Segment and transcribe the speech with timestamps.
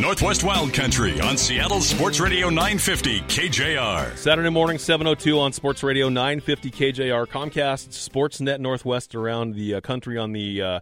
[0.00, 4.14] Northwest Wild Country on Seattle Sports Radio 950 KJR.
[4.14, 7.26] Saturday morning, 7.02 on Sports Radio 950 KJR.
[7.26, 10.80] Comcast Sportsnet Northwest around the uh, country on the uh,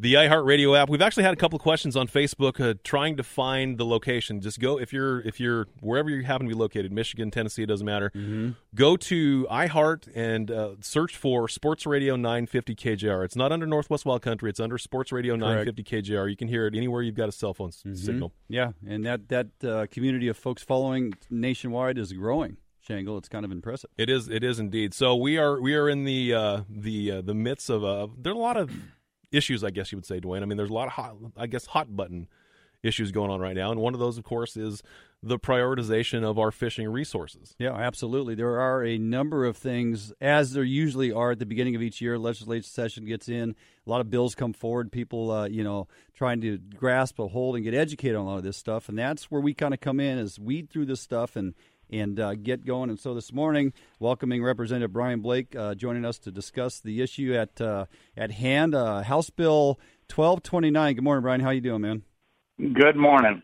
[0.00, 0.88] the iHeartRadio app.
[0.88, 4.40] We've actually had a couple of questions on Facebook uh, trying to find the location.
[4.40, 7.66] Just go if you're if you're wherever you happen to be located, Michigan, Tennessee, it
[7.66, 8.10] doesn't matter.
[8.14, 8.50] Mm-hmm.
[8.74, 13.24] Go to iHeart and uh, search for Sports Radio 950 KJR.
[13.24, 14.50] It's not under Northwest Wild Country.
[14.50, 16.30] It's under Sports Radio 950 KJR.
[16.30, 17.96] You can hear it anywhere you've got a cell phone Mhm.
[17.96, 18.32] signal.
[18.48, 22.56] Yeah, and that that uh, community of folks following nationwide is growing.
[22.80, 23.90] Shangle, it's kind of impressive.
[23.98, 24.28] It is.
[24.28, 24.94] It is indeed.
[24.94, 25.60] So we are.
[25.60, 27.84] We are in the uh, the uh, the midst of.
[27.84, 28.70] Uh, there are a lot of
[29.32, 30.42] issues, I guess you would say, Dwayne.
[30.42, 32.28] I mean, there's a lot of hot, I guess, hot button
[32.82, 34.82] issues going on right now, and one of those, of course, is
[35.20, 37.56] the prioritization of our fishing resources.
[37.58, 38.36] Yeah, absolutely.
[38.36, 42.00] There are a number of things, as there usually are at the beginning of each
[42.00, 42.16] year.
[42.18, 44.92] Legislative session gets in, a lot of bills come forward.
[44.92, 48.38] People, uh, you know, trying to grasp a hold and get educated on a lot
[48.38, 51.00] of this stuff, and that's where we kind of come in, is weed through this
[51.00, 51.54] stuff and
[51.90, 52.90] and uh, get going.
[52.90, 57.34] And so this morning, welcoming Representative Brian Blake, uh, joining us to discuss the issue
[57.34, 57.86] at uh,
[58.16, 59.78] at hand, uh, House Bill
[60.08, 60.94] twelve twenty nine.
[60.94, 61.40] Good morning, Brian.
[61.40, 62.02] How you doing, man?
[62.58, 63.42] Good morning.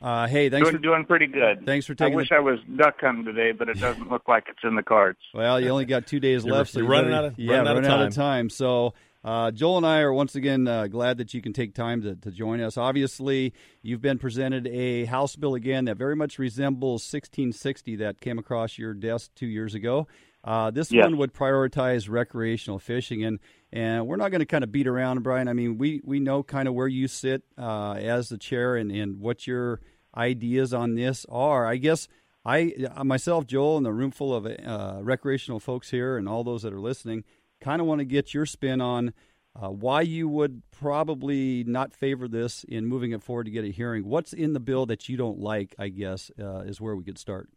[0.00, 1.66] Uh, hey, thanks doing, for doing pretty good.
[1.66, 4.28] Thanks for taking I wish the- I was duck hunting today, but it doesn't look
[4.28, 5.18] like it's in the cards.
[5.34, 6.70] Well, you only got two days You're- left.
[6.70, 8.48] so you're you running out of- yeah, running out of running out of time.
[8.48, 12.02] So uh, Joel and I are once again uh, glad that you can take time
[12.02, 12.76] to, to join us.
[12.76, 13.52] Obviously,
[13.82, 18.78] you've been presented a House bill again that very much resembles 1660 that came across
[18.78, 20.06] your desk two years ago.
[20.44, 21.04] Uh, this Yes.
[21.04, 23.40] one would prioritize recreational fishing, and
[23.72, 25.48] and we're not going to kind of beat around, Brian.
[25.48, 28.90] I mean, we we know kind of where you sit uh, as the chair and
[28.92, 29.80] and what your
[30.16, 31.66] ideas on this are.
[31.66, 32.06] I guess
[32.44, 36.44] I uh, myself, Joel, and the room full of uh, recreational folks here, and all
[36.44, 37.24] those that are listening,
[37.60, 39.12] kind of want to get your spin on
[39.60, 43.68] uh, why you would probably not favor this in moving it forward to get a
[43.68, 44.04] hearing.
[44.04, 45.74] What's in the bill that you don't like?
[45.78, 47.48] I guess uh, is where we could start.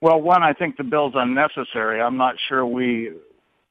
[0.00, 2.00] Well, one, I think the bill's unnecessary.
[2.00, 3.12] I'm not sure we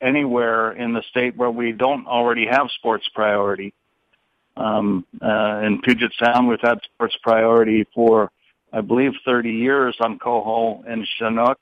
[0.02, 3.74] anywhere in the state where we don't already have sports priority.
[4.58, 8.32] Um, uh, in Puget Sound, we've had sports priority for,
[8.72, 11.60] I believe, 30 years on Coho and Chinook.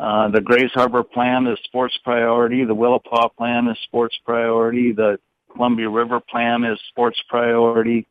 [0.00, 2.64] Uh, the Grays Harbor plan is sports priority.
[2.64, 4.92] The Willapa plan is sports priority.
[4.92, 5.18] The
[5.52, 8.06] Columbia River plan is sports priority.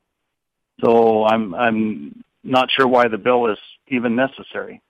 [0.82, 3.58] So I'm I'm not sure why the bill is
[3.88, 4.84] even necessary.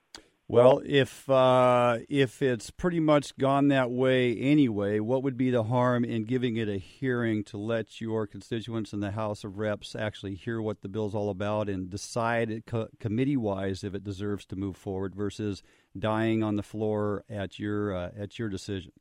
[0.46, 5.62] Well, if uh, if it's pretty much gone that way anyway, what would be the
[5.62, 9.94] harm in giving it a hearing to let your constituents in the House of Reps
[9.94, 14.44] actually hear what the bill's all about and decide co- committee wise if it deserves
[14.46, 15.62] to move forward versus
[15.98, 18.92] dying on the floor at your uh, at your decision?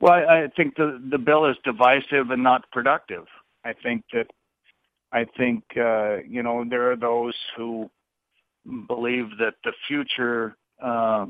[0.00, 3.26] Well, I, I think the the bill is divisive and not productive.
[3.64, 4.26] I think that
[5.12, 7.90] I think uh, you know there are those who
[8.86, 11.26] believe that the future uh,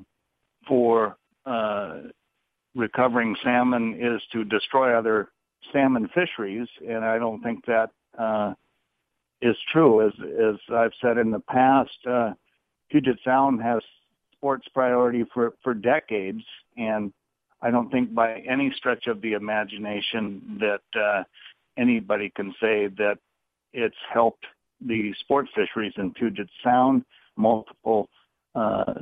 [0.66, 1.16] for
[1.46, 2.00] uh,
[2.74, 5.30] recovering salmon is to destroy other
[5.72, 8.54] salmon fisheries, and I don't think that uh,
[9.42, 10.06] is true.
[10.06, 12.32] As as I've said in the past, uh,
[12.90, 13.82] Puget Sound has
[14.40, 16.42] sports priority for for decades,
[16.76, 17.12] and
[17.60, 21.24] I don't think by any stretch of the imagination that uh,
[21.76, 23.18] anybody can say that
[23.72, 24.44] it's helped
[24.80, 27.04] the sport fisheries in Puget Sound.
[27.36, 28.08] Multiple
[28.54, 28.94] uh,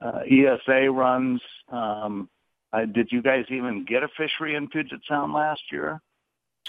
[0.00, 1.40] uh, ESA runs.
[1.70, 2.28] Um,
[2.72, 6.00] uh, did you guys even get a fishery in Puget Sound last year?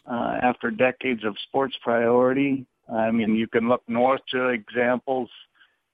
[0.10, 5.30] Uh, after decades of sports priority, I mean, you can look north to examples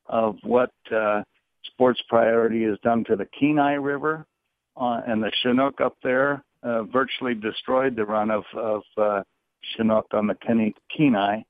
[0.07, 1.23] of what uh,
[1.65, 4.25] sports priority has done to the Kenai River
[4.77, 6.43] uh, and the Chinook up there.
[6.63, 9.23] Uh, virtually destroyed the run of, of uh,
[9.75, 10.69] Chinook on the Kenai.
[10.95, 11.41] Kenai.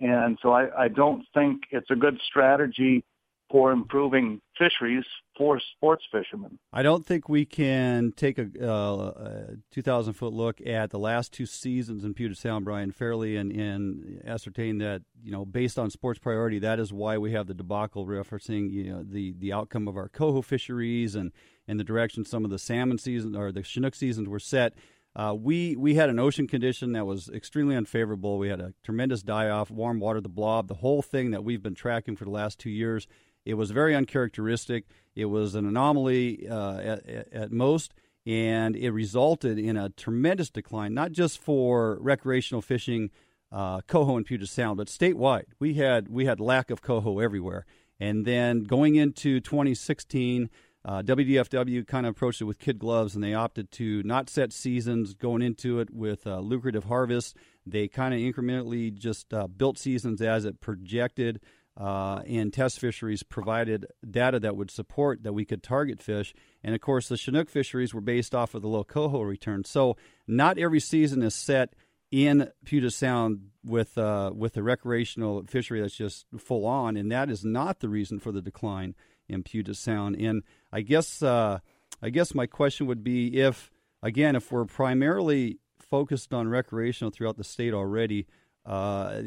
[0.00, 3.04] And so I, I don't think it's a good strategy
[3.50, 5.04] for improving fisheries
[5.36, 6.58] for sports fishermen.
[6.72, 11.32] I don't think we can take a, uh, a 2,000 foot look at the last
[11.32, 15.90] two seasons in Puget Sound, Brian, fairly, and, and ascertain that you know based on
[15.90, 19.88] sports priority, that is why we have the debacle referencing you know the the outcome
[19.88, 21.32] of our coho fisheries and
[21.66, 24.74] and the direction some of the salmon season or the Chinook seasons were set.
[25.14, 28.38] uh, we we had an ocean condition that was extremely unfavorable.
[28.38, 31.62] We had a tremendous die off, warm water, the blob, the whole thing that we've
[31.62, 33.06] been tracking for the last two years.
[33.44, 34.86] It was very uncharacteristic.
[35.14, 37.92] It was an anomaly uh, at, at most,
[38.26, 43.10] and it resulted in a tremendous decline, not just for recreational fishing,
[43.50, 45.44] uh, coho and Puget Sound, but statewide.
[45.58, 47.66] We had we had lack of coho everywhere,
[48.00, 50.50] and then going into 2016.
[50.84, 54.52] Uh, WDFW kind of approached it with kid gloves, and they opted to not set
[54.52, 57.34] seasons going into it with uh, lucrative harvests.
[57.64, 61.40] They kind of incrementally just uh, built seasons as it projected
[61.76, 66.34] uh, and test fisheries provided data that would support that we could target fish.
[66.62, 69.64] And of course, the Chinook fisheries were based off of the low coho return.
[69.64, 69.96] So
[70.26, 71.74] not every season is set
[72.10, 77.30] in Puget Sound with uh, with a recreational fishery that's just full on, and that
[77.30, 78.94] is not the reason for the decline
[79.28, 80.16] in Puget Sound.
[80.16, 81.60] And I guess uh,
[82.02, 83.70] I guess my question would be if
[84.02, 88.26] again if we're primarily focused on recreational throughout the state already.
[88.64, 89.22] Uh,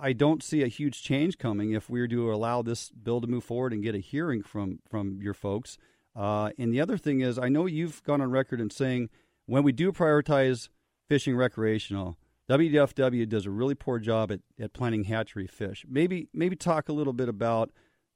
[0.00, 3.26] I don't see a huge change coming if we are to allow this bill to
[3.26, 5.78] move forward and get a hearing from from your folks.
[6.16, 9.08] Uh, and the other thing is, I know you've gone on record in saying
[9.46, 10.68] when we do prioritize
[11.08, 12.16] fishing recreational,
[12.50, 15.84] WDFW does a really poor job at, at planting hatchery fish.
[15.88, 17.70] Maybe maybe talk a little bit about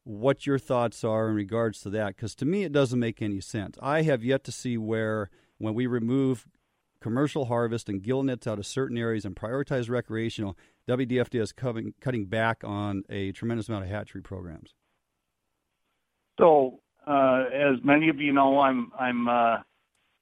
[0.04, 3.40] what your thoughts are in regards to that, because to me it doesn't make any
[3.40, 3.76] sense.
[3.80, 6.46] I have yet to see where when we remove
[7.00, 10.56] commercial harvest and gill nets out of certain areas and prioritize recreational,
[10.88, 14.74] WDFD is cutting, cutting back on a tremendous amount of hatchery programs.
[16.40, 19.58] So, uh, as many of you know, I'm I'm uh,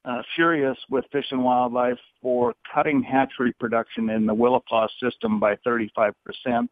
[0.05, 5.57] uh, furious with Fish and Wildlife for cutting hatchery production in the Willapa system by
[5.65, 6.71] 35 percent,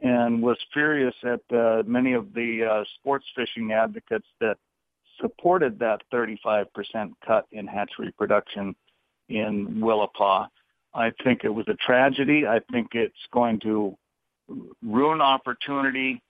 [0.00, 4.56] and was furious at uh, many of the uh, sports fishing advocates that
[5.20, 8.74] supported that 35 percent cut in hatchery production
[9.28, 10.48] in Willapa.
[10.98, 12.44] I think it was a tragedy.
[12.46, 13.96] I think it's going to
[14.82, 16.20] ruin opportunity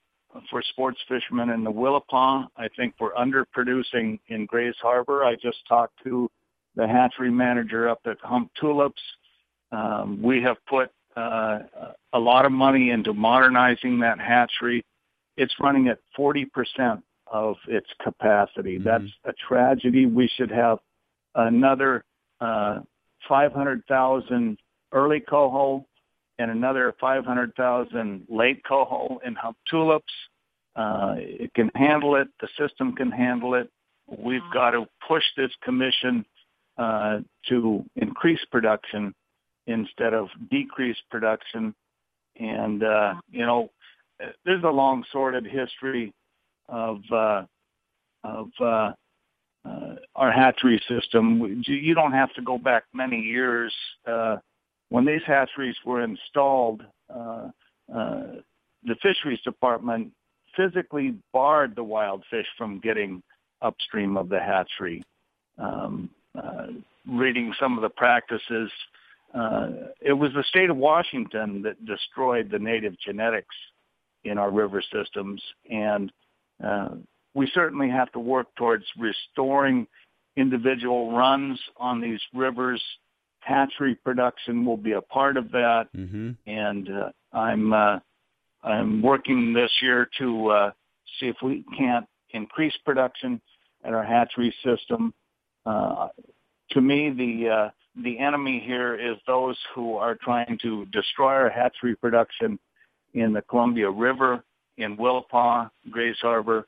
[0.50, 2.46] for sports fishermen in the Willapa.
[2.54, 5.24] I think we're underproducing in Grays Harbor.
[5.24, 6.30] I just talked to
[6.76, 9.00] the hatchery manager up at Hump Tulips.
[9.72, 11.60] Um, we have put uh,
[12.12, 14.84] a lot of money into modernizing that hatchery.
[15.38, 18.78] It's running at 40% of its capacity.
[18.78, 18.84] Mm-hmm.
[18.84, 20.04] That's a tragedy.
[20.04, 20.78] We should have
[21.34, 22.04] another
[22.40, 22.80] uh,
[23.28, 24.58] 500,000
[24.92, 25.84] early coho
[26.38, 30.12] and another 500,000 late coho in hump tulips.
[30.76, 32.28] Uh, it can handle it.
[32.40, 33.68] The system can handle it.
[34.06, 36.24] We've got to push this commission
[36.78, 39.14] uh, to increase production
[39.66, 41.74] instead of decrease production.
[42.38, 43.70] And, uh, you know,
[44.44, 46.14] there's a long sordid history
[46.68, 47.42] of, uh,
[48.24, 48.48] of,
[49.68, 51.62] uh, our hatchery system.
[51.66, 53.72] You don't have to go back many years.
[54.06, 54.36] Uh,
[54.90, 56.82] when these hatcheries were installed,
[57.14, 57.48] uh,
[57.94, 58.22] uh,
[58.84, 60.12] the fisheries department
[60.56, 63.22] physically barred the wild fish from getting
[63.62, 65.02] upstream of the hatchery.
[65.58, 66.68] Um, uh,
[67.08, 68.70] reading some of the practices,
[69.34, 69.68] uh,
[70.00, 73.54] it was the state of Washington that destroyed the native genetics
[74.24, 76.10] in our river systems, and
[77.34, 79.86] we certainly have to work towards restoring
[80.36, 82.82] individual runs on these rivers.
[83.40, 86.30] Hatchery production will be a part of that, mm-hmm.
[86.46, 87.98] and uh, I'm uh,
[88.62, 90.70] I'm working this year to uh,
[91.18, 93.40] see if we can't increase production
[93.84, 95.14] at our hatchery system.
[95.64, 96.08] Uh,
[96.70, 97.70] to me, the uh,
[98.02, 102.58] the enemy here is those who are trying to destroy our hatchery production
[103.14, 104.44] in the Columbia River,
[104.76, 106.66] in Willapa, Grays Harbor,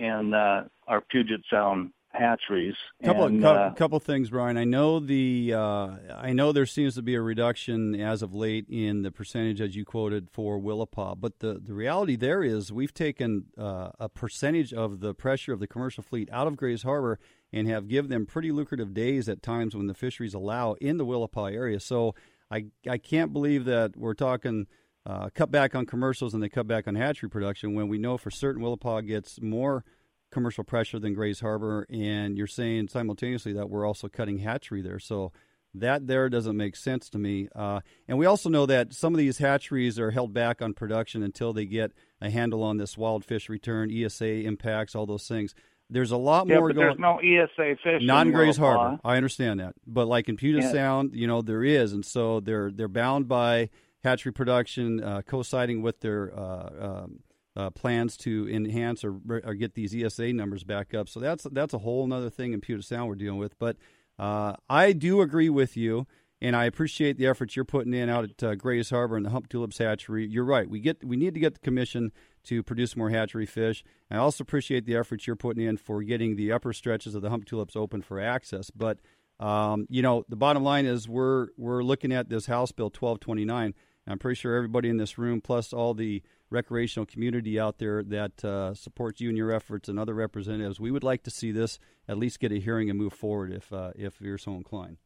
[0.00, 2.74] and uh, our Puget Sound hatcheries.
[3.04, 4.56] Couple, and, couple, uh, couple things, Brian.
[4.56, 8.66] I know the uh, I know there seems to be a reduction as of late
[8.68, 12.94] in the percentage as you quoted for Willapa, but the the reality there is we've
[12.94, 17.18] taken uh, a percentage of the pressure of the commercial fleet out of Grays Harbor
[17.52, 21.06] and have given them pretty lucrative days at times when the fisheries allow in the
[21.06, 21.78] Willapa area.
[21.78, 22.14] So
[22.50, 24.66] I I can't believe that we're talking
[25.06, 28.18] uh, cut back on commercials and they cut back on hatchery production when we know
[28.18, 29.84] for certain Willapa gets more
[30.30, 34.98] commercial pressure than Grays Harbor, and you're saying simultaneously that we're also cutting hatchery there.
[34.98, 35.32] So
[35.74, 37.48] that there doesn't make sense to me.
[37.54, 41.22] Uh, and we also know that some of these hatcheries are held back on production
[41.22, 45.54] until they get a handle on this wild fish return, ESA impacts, all those things.
[45.88, 46.86] There's a lot yeah, more but going.
[46.86, 48.02] There's no ESA fish.
[48.02, 49.00] Not in Grays Harbor.
[49.04, 50.72] I understand that, but like in Puget Yeah.
[50.72, 53.70] Sound, you know there is, and so they're they're bound by
[54.02, 56.70] hatchery production, uh, coinciding with their uh,
[57.04, 57.20] um,
[57.56, 61.08] uh, plans to enhance or, or get these ESA numbers back up.
[61.08, 63.58] So that's that's a whole other thing in Puget Sound we're dealing with.
[63.58, 63.76] But
[64.18, 66.06] Uh, I do agree with you,
[66.42, 69.30] and I appreciate the efforts you're putting in out at uh, Grays Harbor and the
[69.30, 70.26] Humptulips Hatchery.
[70.26, 70.68] You're right.
[70.68, 72.12] We get we need to get the commission
[72.44, 73.82] to produce more hatchery fish.
[74.10, 77.30] I also appreciate the efforts you're putting in for getting the upper stretches of the
[77.30, 78.70] Humptulips open for access.
[78.70, 78.98] But
[79.38, 83.74] um, you know, the bottom line is we're we're looking at this House Bill 1229.
[84.10, 88.44] I'm pretty sure everybody in this room, plus all the recreational community out there that
[88.44, 91.78] uh, supports you and your efforts and other representatives, we would like to see this
[92.08, 94.96] at least get a hearing and move forward if uh, if you're so inclined.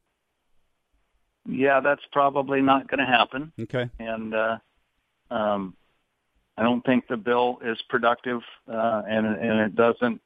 [1.47, 3.53] Yeah, that's probably not going to happen.
[3.61, 3.91] Okay.
[3.99, 4.57] And uh,
[5.31, 5.77] um,
[6.57, 10.21] I don't think the bill is productive, uh, and and it doesn't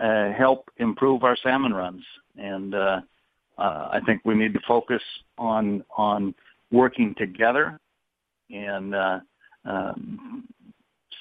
[0.00, 2.02] uh, help improve our salmon runs.
[2.38, 3.00] And uh,
[3.58, 5.02] uh, I think we need to focus
[5.36, 6.34] on on
[6.70, 7.78] working together
[8.52, 9.20] and uh,
[9.64, 10.48] um,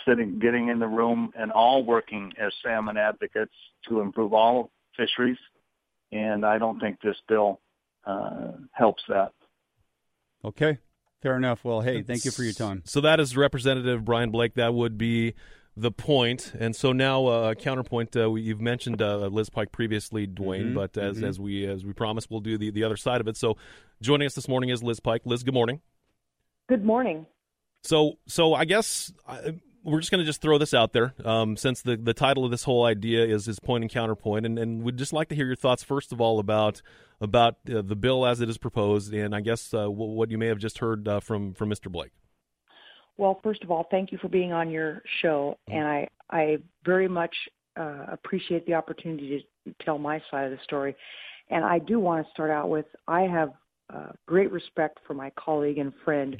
[0.05, 3.53] sitting, getting in the room, and all working as salmon advocates
[3.87, 5.37] to improve all fisheries.
[6.11, 7.59] And I don't think this bill
[8.05, 9.31] uh, helps that.
[10.43, 10.79] Okay,
[11.21, 11.63] fair enough.
[11.63, 12.81] Well, hey, thank you for your time.
[12.85, 14.55] So that is Representative Brian Blake.
[14.55, 15.35] That would be
[15.77, 16.53] the point.
[16.59, 18.15] And so now, uh, counterpoint.
[18.15, 21.27] Uh, we, you've mentioned uh, Liz Pike previously, Dwayne, Mm-hmm, but as mhm.
[21.27, 23.37] as we as we promised, we'll do the the other side of it.
[23.37, 23.55] So
[24.01, 25.21] joining us this morning is Liz Pike.
[25.25, 25.81] Liz, good morning.
[26.71, 27.25] Good morning.
[27.83, 31.57] So, so I guess I, we're just going to just throw this out there, um,
[31.57, 34.81] since the, the title of this whole idea is is point and counterpoint, and, and
[34.81, 36.81] we'd just like to hear your thoughts first of all about
[37.19, 40.37] about uh, the bill as it is proposed, and I guess uh, what, what you
[40.37, 41.91] may have just heard uh, from from Mr.
[41.91, 42.13] Blake.
[43.17, 47.09] Well, first of all, thank you for being on your show, and I I very
[47.09, 47.35] much
[47.77, 50.95] uh, appreciate the opportunity to tell my side of the story.
[51.49, 53.51] And I do want to start out with I have
[53.93, 56.37] uh, great respect for my colleague and friend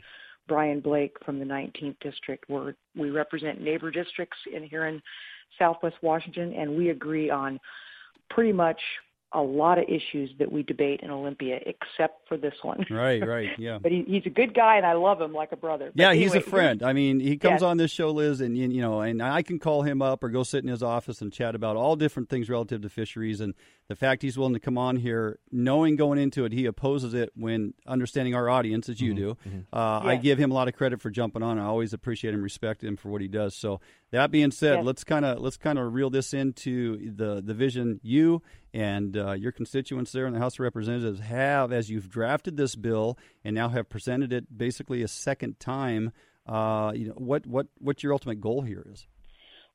[0.48, 5.01] Brian Blake from the 19th district, where we represent neighbor districts in here in
[5.57, 7.60] Southwest Washington, and we agree on
[8.29, 8.79] pretty much
[9.33, 12.86] a lot of issues that we debate in Olympia, except for this one.
[12.91, 13.77] Right, right, yeah.
[13.81, 15.91] but he, he's a good guy, and I love him like a brother.
[15.95, 16.83] But Yeah, he's a friend.
[16.83, 17.62] I mean, he comes Yes.
[17.62, 20.43] on this show, Liz, and you know, and I can call him up or go
[20.43, 23.39] sit in his office and chat about all different things relative to fisheries.
[23.39, 23.53] And
[23.91, 27.29] the fact he's willing to come on here, knowing going into it, he opposes it
[27.36, 29.38] when understanding our audience as you do.
[29.74, 31.60] Uh, I give him a lot of credit for jumping on.
[31.60, 33.53] I always appreciate and respect him for what he does.
[33.53, 33.81] So
[34.12, 34.86] that being said, Yes.
[34.86, 38.41] let's kind of let's kind of reel this into the the vision you
[38.74, 42.75] and uh, your constituents there in the House of Representatives have as you've drafted this
[42.77, 46.13] bill and now have presented it basically a second time.
[46.48, 49.05] Uh, you know what what what your ultimate goal here is.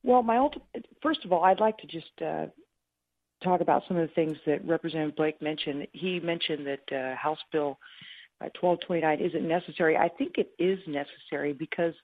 [0.02, 2.46] Well, my ultimate, first of all, I'd like to just uh,
[3.42, 5.86] talk about some of the things that Representative Blake mentioned.
[5.92, 7.78] He mentioned that uh, House Bill
[8.40, 9.96] uh, 1229 isn't necessary.
[9.96, 11.94] I think it is necessary because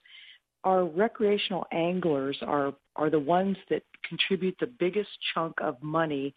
[0.64, 6.34] our recreational anglers are are the ones that contribute the biggest chunk of money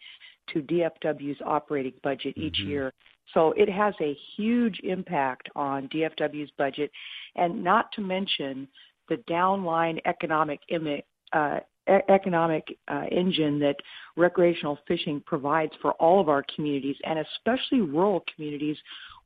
[0.52, 2.92] to DFW's operating budget each year.
[3.34, 6.90] So it has a huge impact on DFW's budget,
[7.34, 8.68] and not to mention
[9.08, 11.60] the downline economic imi- uh,
[12.08, 13.76] economic uh, engine that
[14.16, 18.76] recreational fishing provides for all of our communities, and especially rural communities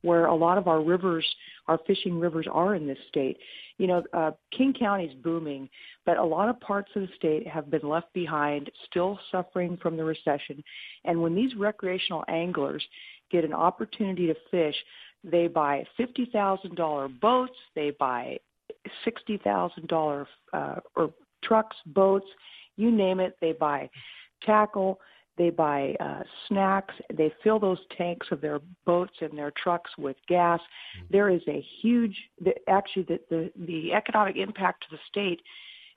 [0.01, 1.25] where a lot of our rivers,
[1.67, 3.37] our fishing rivers, are in this state.
[3.77, 5.69] You know, uh, King County is booming,
[6.05, 9.97] but a lot of parts of the state have been left behind, still suffering from
[9.97, 10.63] the recession.
[11.05, 12.83] And when these recreational anglers
[13.31, 14.75] get an opportunity to fish,
[15.23, 18.37] they buy fifty thousand dollar boats, they buy
[19.05, 21.11] sixty thousand dollar uh, or
[21.43, 22.27] trucks, boats,
[22.77, 23.37] you name it.
[23.41, 23.89] They buy
[24.43, 24.99] tackle,
[25.37, 30.17] they buy uh, snacks, they fill those tanks of their boats and their trucks with
[30.27, 30.59] gas.
[31.09, 35.41] There is a huge, the, actually, the, the the economic impact to the state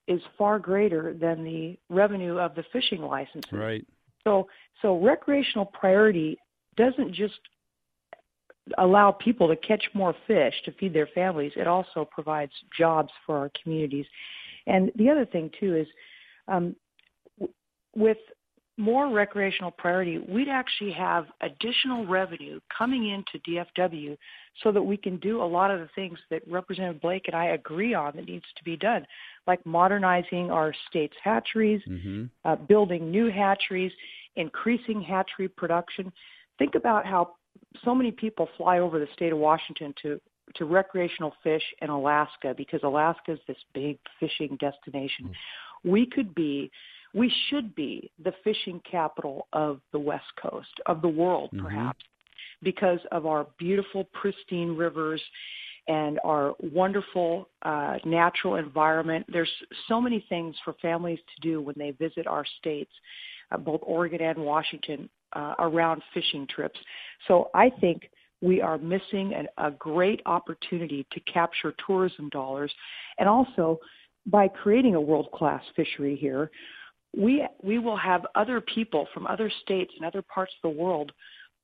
[0.06, 3.52] is far greater than the revenue of the fishing licenses.
[3.52, 3.86] Right.
[4.24, 4.48] So,
[4.82, 6.38] so recreational priority
[6.76, 7.38] doesn't just
[8.78, 11.52] allow people to catch more fish to feed their families.
[11.56, 14.06] It also provides jobs for our communities.
[14.66, 15.86] And the other thing too is,
[16.48, 16.74] um,
[17.38, 17.52] w-
[17.94, 18.18] with
[18.76, 24.16] more recreational priority, we'd actually have additional revenue coming into DFW
[24.62, 27.46] so that we can do a lot of the things that Representative Blake and I
[27.46, 29.06] agree on that needs to be done,
[29.46, 32.24] like modernizing our state's hatcheries, Mm-hmm.
[32.44, 33.92] uh, building new hatcheries,
[34.34, 36.12] increasing hatchery production.
[36.58, 37.34] Think about how
[37.84, 40.20] so many people fly over the state of Washington to
[40.56, 45.30] to recreational fish in Alaska because Alaska is this big fishing destination.
[45.84, 46.70] We could be,
[47.14, 51.62] we should be the fishing capital of the West Coast of the world, Mhm.
[51.62, 52.04] perhaps,
[52.62, 55.22] because of our beautiful, pristine rivers
[55.86, 59.26] and our wonderful uh, natural environment.
[59.28, 59.52] There's
[59.86, 62.92] so many things for families to do when they visit our states,
[63.50, 65.10] uh, both Oregon and Washington.
[65.34, 66.78] uh, around fishing trips.
[67.26, 68.10] So I think
[68.44, 72.72] we are missing an, a great opportunity to capture tourism dollars,
[73.18, 73.80] and also
[74.26, 76.50] by creating a world-class fishery here,
[77.16, 81.12] we we will have other people from other states and other parts of the world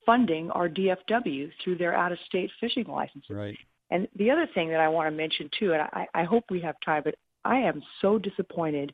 [0.06, 3.30] funding our DFW through their out-of-state fishing licenses.
[3.30, 3.58] Right.
[3.90, 6.60] And the other thing that I want to mention too, and I, I hope we
[6.60, 8.92] have time, but I am so disappointed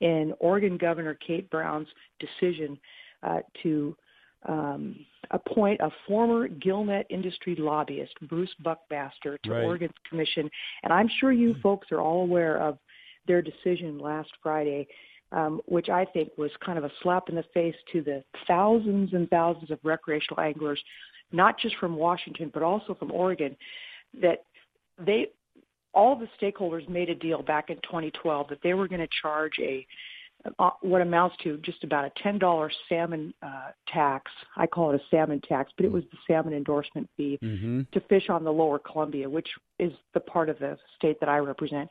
[0.00, 1.88] in Oregon Governor Kate Brown's
[2.20, 2.78] decision
[3.22, 3.96] uh, to
[4.46, 4.96] um,
[5.30, 9.64] appoint a former Gillnet industry lobbyist, Bruce Buckmaster, to Right.
[9.64, 10.50] Oregon's commission.
[10.82, 12.78] And I'm sure you folks are all aware of
[13.26, 14.86] their decision last Friday,
[15.32, 19.14] um, which I think was kind of a slap in the face to the thousands
[19.14, 20.82] and thousands of recreational anglers,
[21.32, 23.56] not just from Washington, but also from Oregon,
[24.20, 24.44] that
[24.98, 25.28] they
[25.94, 29.52] all the stakeholders made a deal back in 2012 that they were going to charge
[29.60, 29.86] a
[30.82, 34.30] what amounts to just about a ten dollar salmon uh, tax.
[34.56, 37.82] I call it a salmon tax, but it was the salmon endorsement fee Mm-hmm.
[37.92, 39.48] to fish on the lower Columbia, which
[39.78, 41.88] is the part of the state that I represent.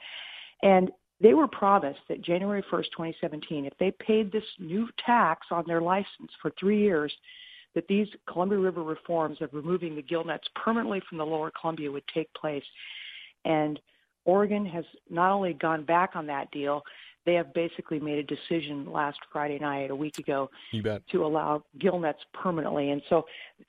[0.62, 0.92] And
[1.22, 5.82] they were promised that January 1st, 2017, if they paid this new tax on their
[5.82, 7.14] license for three years,
[7.76, 11.92] that these Columbia River reforms of removing the gill nets permanently from the lower Columbia
[11.92, 12.64] would take place.
[13.46, 13.80] And
[14.26, 16.84] Oregon has not only gone back on that deal,
[17.26, 20.50] they have basically made a decision last Friday night, a week ago,
[21.12, 22.92] to allow gill nets permanently.
[22.92, 23.26] And so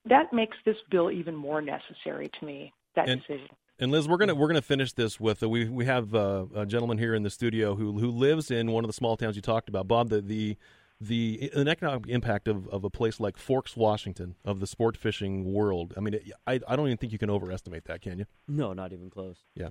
[0.07, 3.49] that makes this bill even more necessary to me, that And- decision.
[3.81, 6.65] And Liz, we're gonna we're gonna finish this with uh, we we have uh, a
[6.65, 9.43] gentleman here in the studio who who lives in one of the small towns you
[9.43, 10.11] talked about, Bob.
[10.11, 10.57] The the
[11.01, 15.53] the an economic impact of, of a place like Forks, Washington, of the sport fishing
[15.53, 15.93] world.
[15.97, 18.27] I mean, I I don't even think you can overestimate that, can you?
[18.47, 19.39] No, not even close.
[19.57, 19.71] Yeah.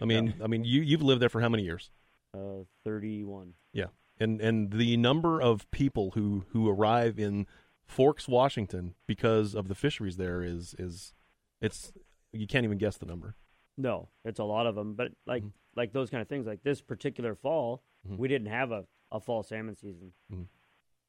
[0.00, 1.90] I mean, I mean, you you've lived there for how many years?
[2.34, 3.54] Uh, Thirty-one.
[3.72, 3.86] Yeah,
[4.18, 7.46] and and the number of people who who arrive in
[7.84, 11.12] Forks, Washington, because of the fisheries there is is
[11.60, 11.92] it's
[12.32, 13.36] you can't even guess the number.
[13.76, 14.94] No, it's a lot of them.
[14.94, 15.44] But like
[15.76, 18.16] like those kind of things, like this particular fall, Mhm.
[18.18, 20.12] we didn't have a, a fall salmon season.
[20.32, 20.46] Mhm.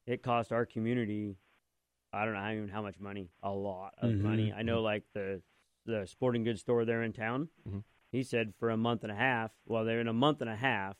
[0.06, 1.36] It cost our community,
[2.12, 4.20] I don't know even how much money, a lot of Mhm.
[4.20, 4.52] money.
[4.52, 5.42] I know like the
[5.86, 7.48] the sporting goods store there in town.
[7.68, 7.82] Mhm.
[8.12, 10.56] He said for a month and a half, well, they're in a month and a
[10.56, 10.96] half,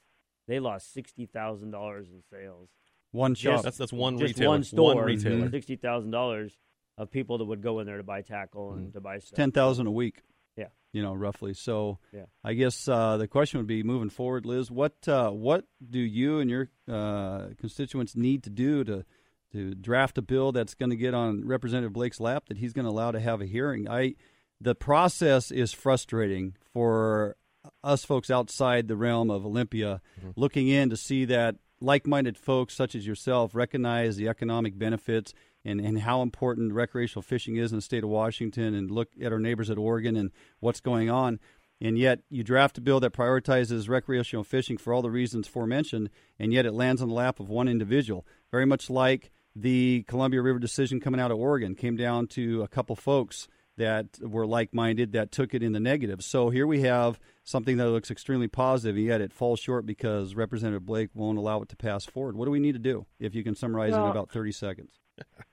[0.46, 2.68] they lost sixty thousand dollars in sales.
[3.12, 3.62] One shop.
[3.62, 4.48] That's that's one Just retailer.
[4.50, 5.50] one store, One retailer.
[5.50, 6.56] sixty thousand dollars
[6.98, 8.92] of people that would go in there to buy tackle and Mhm.
[8.94, 9.36] to buy stuff.
[9.36, 10.22] ten thousand a week.
[10.56, 10.68] Yeah.
[10.92, 11.54] You know, roughly.
[11.54, 12.26] So Yeah.
[12.44, 16.38] I guess uh, the question would be moving forward, Liz, what uh, what do you
[16.40, 19.04] and your uh, constituents need to do to
[19.52, 22.84] to draft a bill that's going to get on Representative Blake's lap that he's going
[22.86, 23.88] to allow to have a hearing?
[23.88, 24.14] I
[24.60, 27.36] the process is frustrating for
[27.82, 30.30] us folks outside the realm of Olympia mm-hmm.
[30.36, 35.80] looking in to see that like-minded folks such as yourself recognize the economic benefits and,
[35.80, 39.38] and how important recreational fishing is in the state of Washington and look at our
[39.38, 41.40] neighbors at Oregon and what's going on.
[41.80, 46.08] And yet you draft a bill that prioritizes recreational fishing for all the reasons forementioned,
[46.38, 48.26] and yet it lands on the lap of one individual.
[48.50, 52.68] Very much like the Columbia River decision coming out of Oregon came down to a
[52.68, 56.22] couple folks that were like-minded that took it in the negative.
[56.22, 60.34] So here we have something that looks extremely positive, and yet it falls short because
[60.34, 62.36] Representative Blake won't allow it to pass forward.
[62.36, 63.06] What do we need to do?
[63.18, 64.92] If you can summarize in about 30 seconds.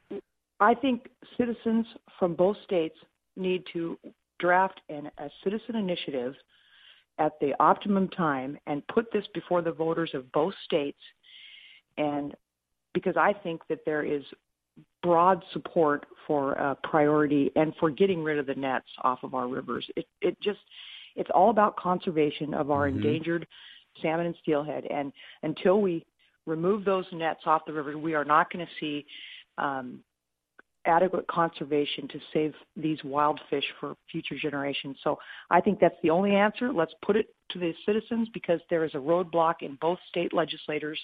[0.59, 1.87] I think citizens
[2.19, 2.95] from both states
[3.35, 3.97] need to
[4.39, 6.35] draft an, a citizen initiative
[7.17, 10.99] at the optimum time and put this before the voters of both states.
[11.97, 12.35] And
[12.93, 14.23] because I think that there is
[15.01, 19.47] broad support for uh, priority and for getting rid of the nets off of our
[19.47, 19.85] rivers.
[19.95, 20.59] It, it just,
[21.15, 22.95] it's all about conservation of our Mhm.
[22.95, 23.47] endangered
[24.01, 24.85] salmon and steelhead.
[24.85, 25.11] And
[25.43, 26.05] until we
[26.45, 29.05] remove those nets off the rivers, we are not going to see
[29.57, 30.03] um,
[30.85, 34.97] adequate conservation to save these wild fish for future generations.
[35.03, 36.73] So I think that's the only answer.
[36.73, 40.99] Let's put it to the citizens because there is a roadblock in both state legislators,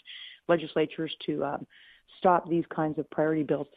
[0.48, 1.68] legislatures to um,
[2.18, 3.68] stop these kinds of priority bills.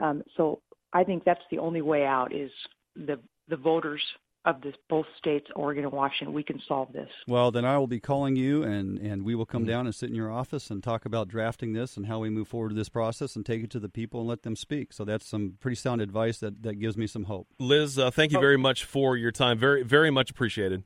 [0.00, 0.60] Um, so
[0.92, 2.50] I think that's the only way out is
[2.96, 3.18] the
[3.48, 4.02] the voters
[4.44, 6.34] of this both states, Oregon and Washington.
[6.34, 7.08] We can solve this.
[7.28, 9.52] Well, then I will be calling you, and, and we will Mm-hmm.
[9.52, 12.28] come down and sit in your office and talk about drafting this and how we
[12.28, 14.92] move forward to this process and take it to the people and let them speak.
[14.92, 17.46] So that's some pretty sound advice that, that gives me some hope.
[17.60, 19.58] Liz, uh, thank you very much for your time.
[19.58, 20.82] Very very much appreciated.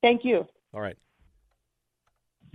[0.00, 0.46] Thank you.
[0.72, 0.96] All right.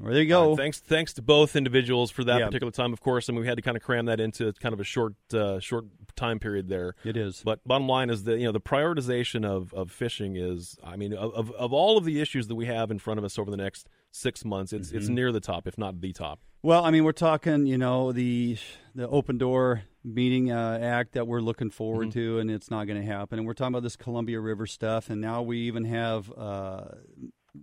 [0.01, 0.49] Well, there you go.
[0.49, 2.45] right, thanks, thanks to both individuals for that Yeah.
[2.45, 2.93] particular time.
[2.93, 5.13] Of course, and we had to kind of cram that into kind of a short,
[5.33, 5.85] uh, short
[6.15, 6.95] time period there.
[7.03, 7.41] It is.
[7.43, 11.13] But bottom line is that you know the prioritization of, of fishing is, I mean,
[11.13, 13.57] of, of all of the issues that we have in front of us over the
[13.57, 14.73] next six months.
[14.73, 15.13] It's it's Mhm.
[15.15, 16.39] near the top, if not the top.
[16.61, 18.57] Well, I mean, we're talking, you know, the
[18.95, 22.19] the open door meeting uh, act that we're looking forward Mm-hmm.
[22.19, 23.37] to, and it's not going to happen.
[23.39, 26.85] And we're talking about this Columbia River stuff, and now we even have uh,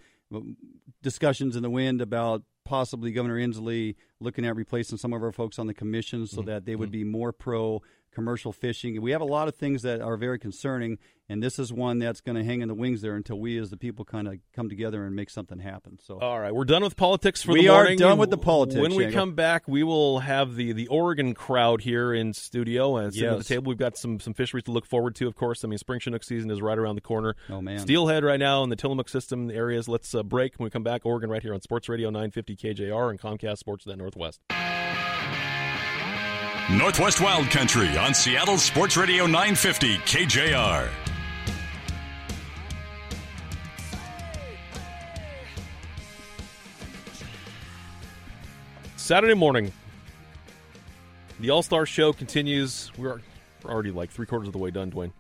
[1.03, 5.59] discussions in the wind about possibly Governor Inslee looking at replacing some of our folks
[5.59, 6.51] on the commission so mm-hmm.
[6.51, 6.99] that they would mm-hmm.
[6.99, 7.83] be more pro
[8.15, 9.01] commercial fishing.
[9.03, 10.99] We have a lot of things that are very concerning,
[11.29, 13.71] and this is one that's going to hang in the wings there until we, as
[13.71, 15.99] the people, kind of come together and make something happen.
[16.03, 18.81] So, All right, we're done with politics for We the are done with the politics,
[18.81, 19.21] When we Shangle.
[19.21, 23.39] come back, we will have the the Oregon crowd here in studio and sitting at
[23.39, 23.69] the table.
[23.71, 25.27] We've got some some fisheries to look forward to.
[25.27, 27.35] Of course, I mean spring Chinook season is right around the corner.
[27.51, 27.79] Oh, man.
[27.81, 29.89] Steelhead right now in the Tillamook system areas.
[29.89, 31.05] Let's uh, break when we come back.
[31.05, 34.41] Oregon right here on Sports Radio 950 KJR and Comcast Sports Net Northwest.
[36.71, 40.89] Northwest Wild Country on Seattle Sports Radio 950 KJR.
[48.97, 49.73] Saturday morning,
[51.41, 52.91] the All Star Show continues.
[52.97, 53.21] We're
[53.63, 55.13] we're already like three quarters of the way done, Dwayne.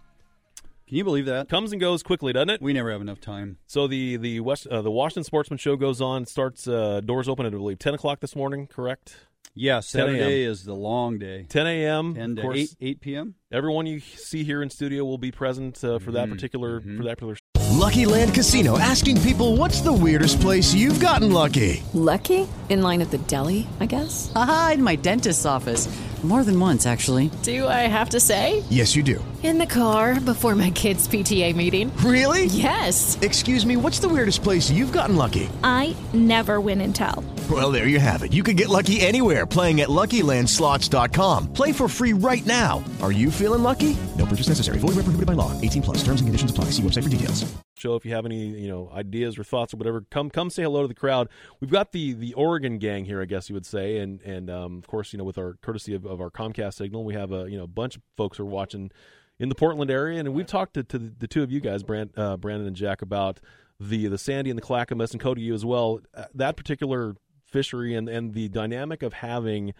[0.86, 1.48] can you believe that?
[1.48, 2.62] Comes and goes quickly, doesn't it?
[2.62, 3.58] We never have enough time.
[3.66, 6.24] So the the West uh, the Washington Sportsman Show goes on.
[6.24, 8.66] Starts uh, doors open at I believe ten o'clock this morning.
[8.66, 9.16] Correct.
[9.54, 10.16] Yeah, 10 a.m.
[10.16, 11.46] Saturday is the long day.
[11.48, 12.14] 10 a.m.
[12.14, 13.34] 10 to course, 8, 8 p.m.
[13.52, 16.96] everyone you see here in studio will be present uh, for that Mhm, particular mhm.
[16.96, 17.36] for that particular.
[17.70, 21.82] Lucky Land Casino asking people what's the weirdest place you've gotten lucky?
[21.92, 22.48] Lucky?
[22.68, 24.32] In line at the deli, I guess?
[24.34, 25.88] Aha, in my dentist's office.
[26.22, 27.30] More than once, actually.
[27.42, 28.64] Do I have to say?
[28.70, 29.22] Yes, you do.
[29.42, 31.94] In the car before my kids' PTA meeting.
[31.98, 32.46] Really?
[32.46, 33.18] Yes.
[33.20, 35.50] Excuse me, what's the weirdest place you've gotten lucky?
[35.62, 37.22] I never win and tell.
[37.50, 38.32] Well, there you have it.
[38.32, 41.52] You can get lucky anywhere playing at LuckyLandSlots.com.
[41.52, 42.82] Play for free right now.
[43.02, 43.94] Are you feeling lucky?
[44.16, 44.78] No purchase necessary.
[44.78, 45.52] Void where prohibited by law.
[45.60, 45.98] 18 plus.
[45.98, 46.66] Terms and conditions apply.
[46.66, 47.44] See website for details.
[47.76, 47.96] show.
[47.96, 50.82] If you have any, you know, ideas or thoughts or whatever, come come say hello
[50.82, 51.28] to the crowd.
[51.60, 54.78] We've got the the Oregon gang here, I guess you would say, and and um,
[54.78, 57.50] of course, you know, with our courtesy of, of our Comcast signal, we have a
[57.50, 58.90] you know bunch of folks who are watching
[59.38, 61.82] in the Portland area, and we've talked to, to the, the two of you guys,
[61.82, 63.38] Brand, uh, Brandon and Jack, about
[63.78, 66.00] the the Sandy and the Clackamas, and Cody, you as well.
[66.14, 67.16] Uh, that particular
[67.54, 69.72] fishery and and the dynamic of having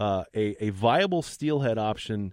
[0.00, 2.32] uh, a a viable steelhead option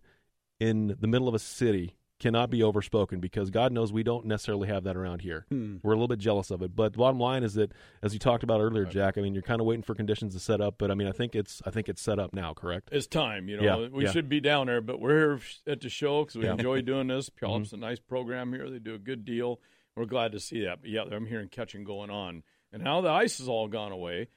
[0.58, 4.70] in the middle of a city cannot be overspoken because God knows we don't necessarily
[4.70, 5.46] have that around here.
[5.50, 5.78] Hmm.
[5.84, 6.74] We're a little bit jealous of it.
[6.74, 9.44] But the bottom line is that, as you talked about earlier, Jack, I mean, you're
[9.44, 11.72] kind of waiting for conditions to set up, but I mean, I think it's I
[11.72, 12.88] think it's set up now, correct?
[12.94, 13.64] It's time, you know.
[13.64, 14.12] Yeah, we yeah.
[14.12, 16.54] should be down there, but we're here at the show because we Yeah.
[16.54, 17.30] enjoy doing this.
[17.42, 18.70] Puyallups a nice program here.
[18.70, 19.60] They do a good deal.
[19.98, 20.82] We're glad to see that.
[20.82, 24.30] But yeah, I'm hearing catching going on, and now the ice has all gone away.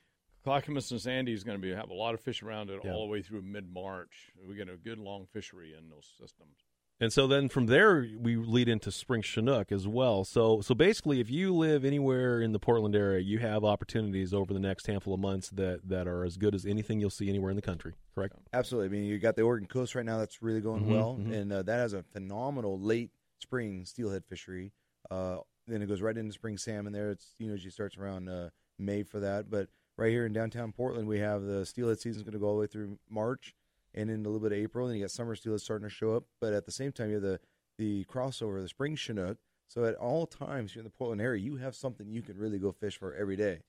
[0.49, 2.93] Clackamas and Sandy is going to be have a lot of fish around it Yeah.
[2.93, 4.33] all the way through mid March.
[4.49, 6.57] We get a good long fishery in those systems.
[7.01, 10.25] And so then from there we lead into spring Chinook as well.
[10.25, 14.53] So so basically, if you live anywhere in the Portland area, you have opportunities over
[14.53, 17.51] the next handful of months that that are as good as anything you'll see anywhere
[17.51, 17.93] in the country.
[18.15, 18.35] Correct?
[18.53, 18.89] Absolutely.
[18.89, 21.33] I mean, you got the Oregon coast right now that's really going Mhm, well, mhm.
[21.33, 24.73] and uh, that has a phenomenal late spring steelhead fishery.
[25.09, 27.11] Uh, then it goes right into spring salmon there.
[27.11, 30.73] It's you know usually starts around uh, May for that, but right here in downtown
[30.73, 33.55] Portland, we have the steelhead season's going to go all the way through March
[33.93, 34.87] and in a little bit of April.
[34.87, 37.15] And you got summer steelhead starting to show up, but at the same time, you
[37.15, 37.41] have the
[37.77, 39.39] the crossover, the spring chinook.
[39.69, 42.59] So at all times here in the Portland area, you have something you can really
[42.59, 43.61] go fish for every day,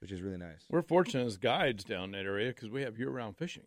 [0.00, 0.66] which is really nice.
[0.68, 3.62] We're fortunate as guides down that area because we have year-round fishing.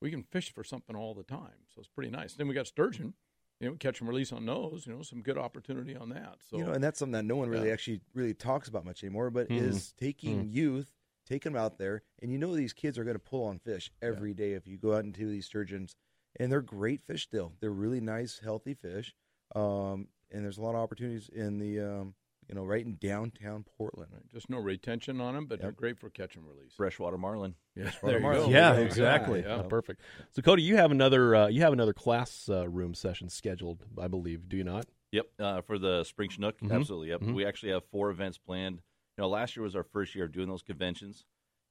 [0.00, 2.34] We can fish for something all the time, so it's pretty nice.
[2.34, 3.14] Then we got sturgeon.
[3.58, 4.86] You know, catch and release on those.
[4.86, 6.36] You know, some good opportunity on that.
[6.48, 7.72] So you know, and that's something that no one really Yeah.
[7.72, 9.30] actually really talks about much anymore.
[9.30, 9.58] But Mhm.
[9.58, 10.52] is taking Mhm.
[10.52, 10.92] youth,
[11.28, 13.90] taking them out there, and you know these kids are going to pull on fish
[14.00, 15.94] every day if you go out into these sturgeons,
[16.40, 17.52] and they're great fish still.
[17.60, 19.14] They're really nice, healthy fish,
[19.54, 22.14] um, and there's a lot of opportunities in the um,
[22.48, 24.10] you know right in downtown Portland.
[24.32, 26.72] Just no retention on them, but they're great for catch and release.
[26.76, 27.54] Freshwater marlin.
[27.76, 28.50] Yeah, Freshwater there you marlin.
[28.50, 28.56] go.
[28.56, 28.92] Yeah, There you go.
[28.92, 29.40] exactly.
[29.40, 29.62] Yeah.
[29.64, 30.00] Oh, perfect.
[30.32, 34.08] So Cody, you have another uh, you have another class uh, room session scheduled, I
[34.08, 34.48] believe.
[34.48, 34.86] Do you not?
[35.12, 36.70] Yep, uh, for the Spring Chinook, Mhm.
[36.70, 37.08] absolutely.
[37.08, 37.34] Yep, Mhm.
[37.34, 38.82] we actually have four events planned.
[39.18, 41.24] You know, last year was our first year of doing those conventions,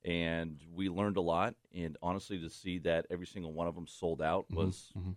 [0.04, 1.56] and we learned a lot.
[1.74, 4.56] And honestly, to see that every single one of them sold out Mhm.
[4.58, 5.16] was Mhm.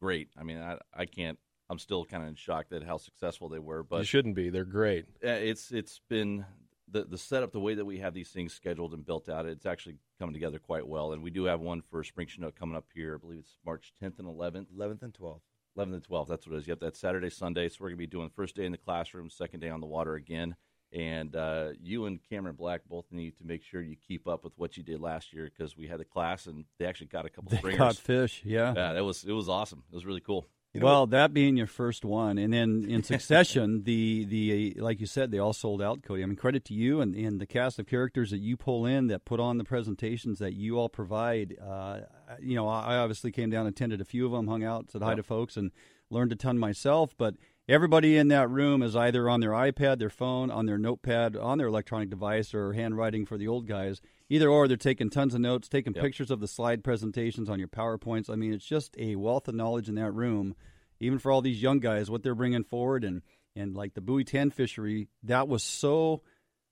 [0.00, 0.30] great.
[0.36, 1.40] I mean, I, I can't.
[1.68, 3.82] I'm still kind of in shock at how successful they were.
[3.82, 4.48] But you shouldn't be.
[4.48, 5.06] They're great.
[5.20, 6.46] it's it's been
[6.86, 9.44] the the setup, the way that we have these things scheduled and built out.
[9.44, 12.76] It's actually coming together quite well, and we do have one for Spring Chinook coming
[12.76, 13.16] up here.
[13.16, 14.70] I believe it's March 10th and 11th.
[14.72, 15.42] 11th and 12th.
[15.76, 16.28] 11th and 12th.
[16.28, 16.68] That's what it is.
[16.68, 17.68] Yep, that's Saturday, Sunday.
[17.68, 20.14] So we're gonna be doing first day in the classroom, second day on the water
[20.14, 20.54] again.
[20.92, 24.52] And uh, you and Cameron Black both need to make sure you keep up with
[24.56, 27.28] what you did last year because we had the class and they actually got a
[27.28, 27.78] couple They springers.
[27.78, 28.74] caught fish, yeah.
[28.76, 29.84] yeah, that was it was awesome.
[29.92, 30.48] It was really cool.
[30.72, 35.00] You know well, that being your first one, and then in succession, the the like
[35.00, 36.02] you said, they all sold out.
[36.02, 38.86] Cody, I mean, credit to you and, and the cast of characters that you pull
[38.86, 41.56] in that put on the presentations that you all provide.
[41.60, 42.00] Uh,
[42.40, 45.16] you know, I obviously came down, attended a few of them, hung out, said hi
[45.16, 45.72] to folks, and
[46.08, 47.16] learned a ton myself.
[47.18, 47.34] But
[47.70, 51.58] everybody in that room is either on their iPad, their phone, on their notepad, on
[51.58, 54.00] their electronic device, or handwriting for the old guys.
[54.28, 56.04] Either or, they're taking tons of notes, taking Yep.
[56.04, 58.28] pictures of the slide presentations on your PowerPoints.
[58.28, 60.54] I mean, it's just a wealth of knowledge in that room,
[60.98, 63.04] even for all these young guys, what they're bringing forward.
[63.04, 63.22] And,
[63.54, 66.22] and like the Buoy 10 fishery, that was so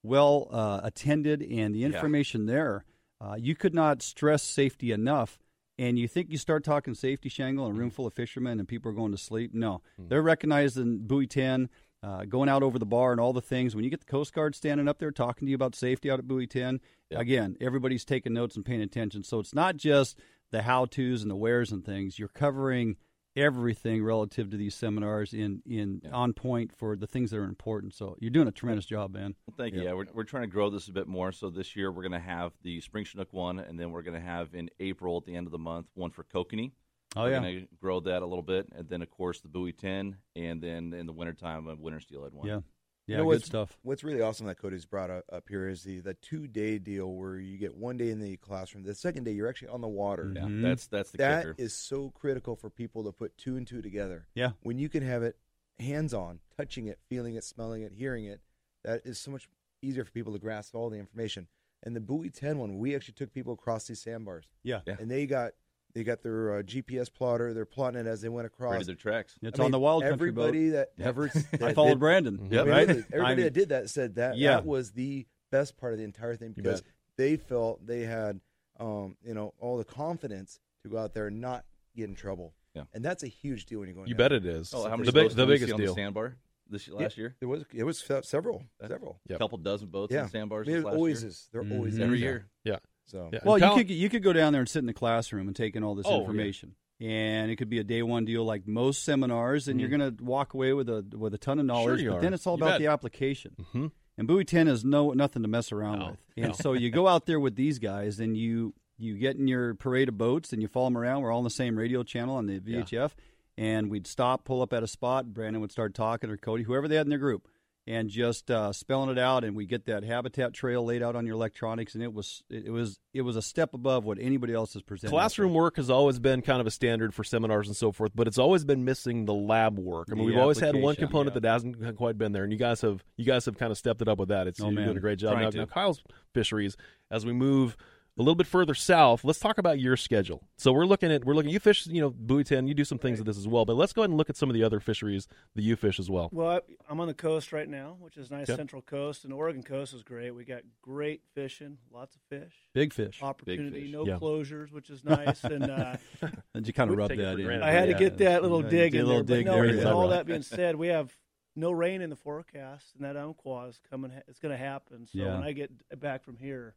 [0.02, 2.84] well uh, attended, and the information there,
[3.20, 5.38] uh, you could not stress safety enough.
[5.78, 8.66] And you think you start talking safety, Shangle in a room full of fishermen and
[8.66, 9.54] people are going to sleep?
[9.54, 9.82] No.
[9.96, 11.68] They're recognizing Buoy 10,
[12.02, 13.76] uh, going out over the bar and all the things.
[13.76, 16.18] When you get the Coast Guard standing up there talking to you about safety out
[16.18, 16.80] at Buoy 10,
[17.12, 19.22] again, everybody's taking notes and paying attention.
[19.22, 20.18] So it's not just
[20.50, 22.18] the how to's and the wheres and things.
[22.18, 22.96] You're covering
[23.38, 27.94] everything relative to these seminars in, in on point for the things that are important.
[27.94, 29.34] So you're doing a tremendous job, man.
[29.46, 29.82] Well, thank you.
[29.82, 31.32] Yeah, we're, we're trying to grow this a bit more.
[31.32, 34.20] So this year we're going to have the Spring Chinook one, and then we're going
[34.20, 36.72] to have in April at the end of the month one for kokanee.
[37.16, 37.40] Oh, we're yeah.
[37.40, 40.60] going to grow that a little bit, and then of course the Buoy 10, and
[40.60, 42.46] then in the wintertime a winter steelhead one.
[42.46, 42.60] Yeah.
[43.08, 43.50] You know what's,
[43.82, 47.10] What's really awesome that Cody's brought up, up here is the, the two day deal
[47.12, 48.84] where you get one day in the classroom.
[48.84, 50.30] The second day you're actually on the water.
[50.34, 50.62] Yeah, Mhm.
[50.62, 51.54] that's- that's the That kicker.
[51.58, 54.26] is so critical for people to put two and two together.
[54.34, 54.52] Yeah.
[54.62, 55.36] when you can have it
[55.80, 58.40] hands on, touching it, feeling it, smelling it, hearing it,
[58.84, 59.48] that is so much
[59.80, 61.48] easier for people to grasp all the information.
[61.82, 64.48] And the Buoy Ten one, we actually took people across these sandbars.
[64.64, 64.80] Yeah.
[64.86, 64.96] Yeah.
[64.98, 65.52] and they got
[65.94, 67.54] they got their uh, GPS plotter.
[67.54, 68.72] They're plotting it as they went across.
[68.74, 69.36] Rated their tracks.
[69.42, 70.88] It's I on the Wild Country Everybody boat.
[70.98, 71.30] that ever
[71.62, 72.38] I followed Brandon.
[72.38, 72.88] I mean, Right?
[72.88, 74.52] Everybody I mean- that did that said that Yeah.
[74.56, 76.82] that was the best part of the entire thing because
[77.16, 78.40] they felt they had,
[78.78, 81.64] um, you know, all the confidence to go out there and not
[81.96, 82.54] get in trouble.
[82.74, 82.82] Yeah.
[82.94, 84.04] and that's a huge deal when you're go.
[84.04, 84.72] You bet it is.
[84.74, 85.94] Oh, how many the, big, boats the biggest see on deal.
[85.94, 86.36] the sandbar
[86.70, 87.34] this Yeah, last year?
[87.40, 89.18] It was it was se- several several.
[89.28, 90.24] A couple dozen boats Yeah.
[90.24, 90.68] on sandbars.
[90.68, 91.28] I mean, it last always year?
[91.30, 91.48] is.
[91.50, 91.96] They're always Mhm.
[91.96, 92.06] there.
[92.06, 92.46] every year.
[92.62, 92.76] Yeah.
[93.08, 93.40] So Yeah.
[93.44, 95.56] Well, And you could you could go down there and sit in the classroom and
[95.56, 96.20] take in all this Oh, yeah.
[96.20, 100.16] information, and it could be a day one deal like most seminars, and you're going
[100.16, 101.98] to walk away with a with a ton of knowledge.
[102.00, 102.04] Mm-hmm.
[102.04, 102.20] you but are.
[102.20, 102.80] then it's all You about bet.
[102.80, 103.56] the application.
[103.74, 103.90] Mhm.
[104.16, 106.18] And Buoy Ten is no nothing to mess around No, with.
[106.36, 106.52] And no.
[106.54, 110.08] so you go out there with these guys, and you you get in your parade
[110.08, 111.22] of boats, and you follow them around.
[111.22, 113.12] We're all on the same radio channel on the VHF,
[113.56, 115.32] and we'd stop, pull up at a spot.
[115.32, 117.46] Brandon would start talking, or Cody, whoever they had in their group.
[117.88, 121.24] And just uh, spelling it out, and we get that habitat trail laid out on
[121.24, 124.74] your electronics, and it was it, was it was a step above what anybody else
[124.74, 125.10] has presented.
[125.10, 128.26] Classroom work has always been kind of a standard for seminars and so forth, but
[128.26, 130.08] it's always been missing the lab work.
[130.10, 131.40] I mean, The we've always had one component yeah.
[131.40, 134.02] that hasn't quite been there, and you guys have you guys have kind of stepped
[134.02, 134.46] it up with that.
[134.46, 134.84] It's Oh, you're man.
[134.84, 135.38] doing a great job.
[135.38, 136.02] Now, now, Kyle's
[136.34, 136.76] fisheries,
[137.10, 137.74] as we move
[138.18, 140.42] a little bit further south, let's talk about your schedule.
[140.56, 141.50] So we're looking at we're looking.
[141.52, 142.66] You fish, you know, buoy ten.
[142.66, 144.36] You do some things with this as well, but let's go ahead and look at
[144.36, 146.28] some of the other fisheries that you fish as well.
[146.32, 148.48] Well, I- I'm on the coast right now, which is nice.
[148.50, 148.56] Okay.
[148.56, 150.30] Central Coast and the Oregon Coast is great.
[150.32, 153.22] We got great fishing, lots of fish, Big fish.
[153.22, 153.92] opportunity, fish.
[153.92, 154.18] no Yeah.
[154.18, 155.44] closures, which is nice.
[155.44, 155.96] and uh,
[156.54, 157.44] And you kind of We rub that in.
[157.44, 157.62] granted.
[157.62, 159.36] I had to get that little Yeah, dig in little there.
[159.38, 161.14] dig but no, there, with all that being said, we have
[161.54, 164.12] no rain in the forecast, and that umpqua is coming.
[164.28, 165.06] It's going to happen.
[165.06, 165.34] So Yeah.
[165.34, 166.74] when I get back from here,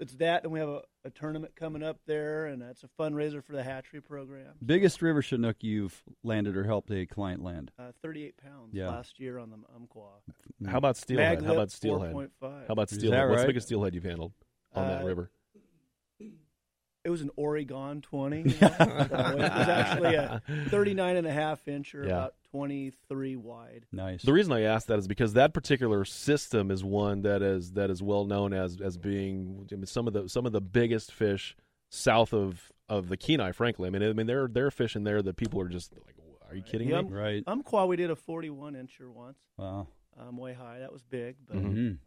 [0.00, 3.42] it's that, and we have a, a tournament coming up there, and that's a fundraiser
[3.44, 4.54] for the hatchery program.
[4.64, 7.70] Biggest river chinook you've landed or helped a client land.
[7.78, 8.88] Uh, 38 pounds Yeah.
[8.88, 10.08] last year on the umpqua.
[10.66, 11.38] How about steelhead?
[11.40, 12.12] Mag How about steelhead?
[12.14, 12.66] 4.5.
[12.66, 13.20] How about Is steelhead?
[13.20, 14.32] that What's the biggest steelhead you've handled
[14.74, 15.30] on that Uh, river?
[17.04, 18.38] It was an Oregon 20.
[18.38, 18.50] you know?
[18.78, 19.08] so it
[19.38, 22.12] was actually a 39 and a half incher, Yeah.
[22.18, 23.86] about 23 wide.
[23.90, 24.22] Nice.
[24.22, 27.90] The reason I ask that is because that particular system is one that is that
[27.90, 31.12] is well known as as being I mean, some of the some of the biggest
[31.12, 31.56] fish
[31.88, 33.52] south of of the Kenai.
[33.52, 35.92] Frankly, I mean, I mean there there are fish in there that people are just
[35.94, 36.16] like,
[36.50, 37.08] are you kidding Yeah, me?
[37.10, 37.44] Right.
[37.46, 39.86] Umpqua, we did a 41 incher once, Wow.
[40.18, 40.80] um, way high.
[40.80, 41.98] That was big, but Mhm.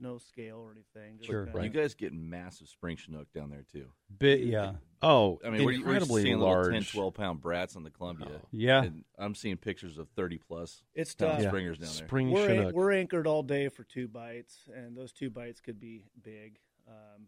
[0.00, 1.18] No scale or anything.
[1.18, 1.44] just Sure.
[1.46, 3.92] kinda- You guys get massive spring chinook down there too.
[4.18, 4.76] Bit, yeah.
[5.02, 6.66] Oh, I mean, we're, we're seeing large.
[6.66, 8.42] little 10, 12 pound brats on the Columbia.
[8.52, 8.82] Yeah.
[8.84, 11.40] And I'm seeing pictures of 30 plus It's tough.
[11.40, 11.48] Yeah.
[11.48, 12.06] springers down there.
[12.06, 15.78] Spring we're, an- we're anchored all day for two bites, and those two bites could
[15.80, 16.58] be big.
[16.86, 17.26] Um,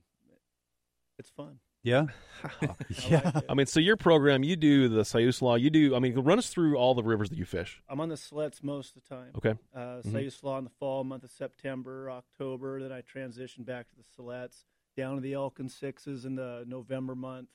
[1.19, 1.59] it's fun.
[1.83, 2.07] Yeah.
[2.45, 2.69] I
[3.09, 3.33] yeah.
[3.35, 3.45] like.
[3.49, 5.95] I mean, so your program, you do the Sayus You do.
[5.95, 7.83] I mean, run us through all the rivers that you fish.
[7.89, 9.33] I'm on the sleds most of the time.
[9.37, 9.55] Okay.
[9.75, 10.13] Uh, Mhm.
[10.13, 12.81] Siuslaw in the fall, month of September, October.
[12.81, 14.65] Then I transition back to the Siletz,
[14.97, 17.49] down to the elk and Sixes in the November month.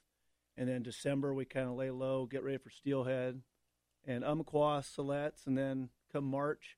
[0.57, 3.41] And then December, we kind of lay low, get ready for Steelhead
[4.05, 5.45] and Umpqua, Siletz.
[5.45, 6.77] And then come March,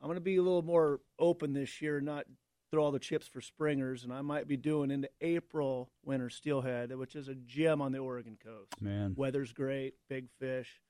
[0.00, 2.26] I'm going to be a little more open this year, not
[2.72, 4.02] throw all the chips for springers.
[4.02, 7.98] And I might be doing into April winter Steelhead, which is a gem on the
[7.98, 8.80] Oregon coast.
[8.80, 9.14] Man.
[9.16, 10.80] Weather's great, big fish.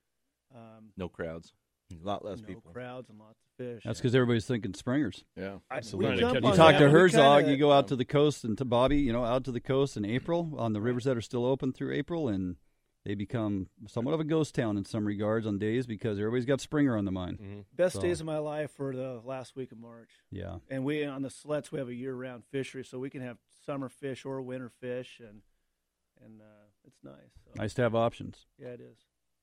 [0.55, 1.53] Um, No crowds.
[1.91, 2.71] A lot less no people.
[2.71, 3.83] crowds and lots of fish.
[3.85, 5.23] That's because everybody's thinking springers.
[5.35, 6.11] Yeah, absolutely.
[6.11, 8.65] we You talk that, to Herzog, kinda- you go out to the coast, and to
[8.65, 11.45] Bobby, you know, out to the coast in April on the rivers that are still
[11.45, 12.55] open through April, and
[13.05, 16.61] they become somewhat of a ghost town in some regards on days because everybody's got
[16.61, 17.39] Springer on the mind.
[17.39, 17.59] Mm-hmm.
[17.75, 20.09] Best So, days of my life were the last week of March.
[20.31, 20.57] Yeah.
[20.69, 23.89] And we on the sleds we have a year-round fishery, so we can have summer
[23.89, 25.41] fish or winter fish, and
[26.23, 26.45] and uh,
[26.85, 27.15] it's nice.
[27.45, 28.45] So, Nice to have options.
[28.57, 28.97] Yeah, it is.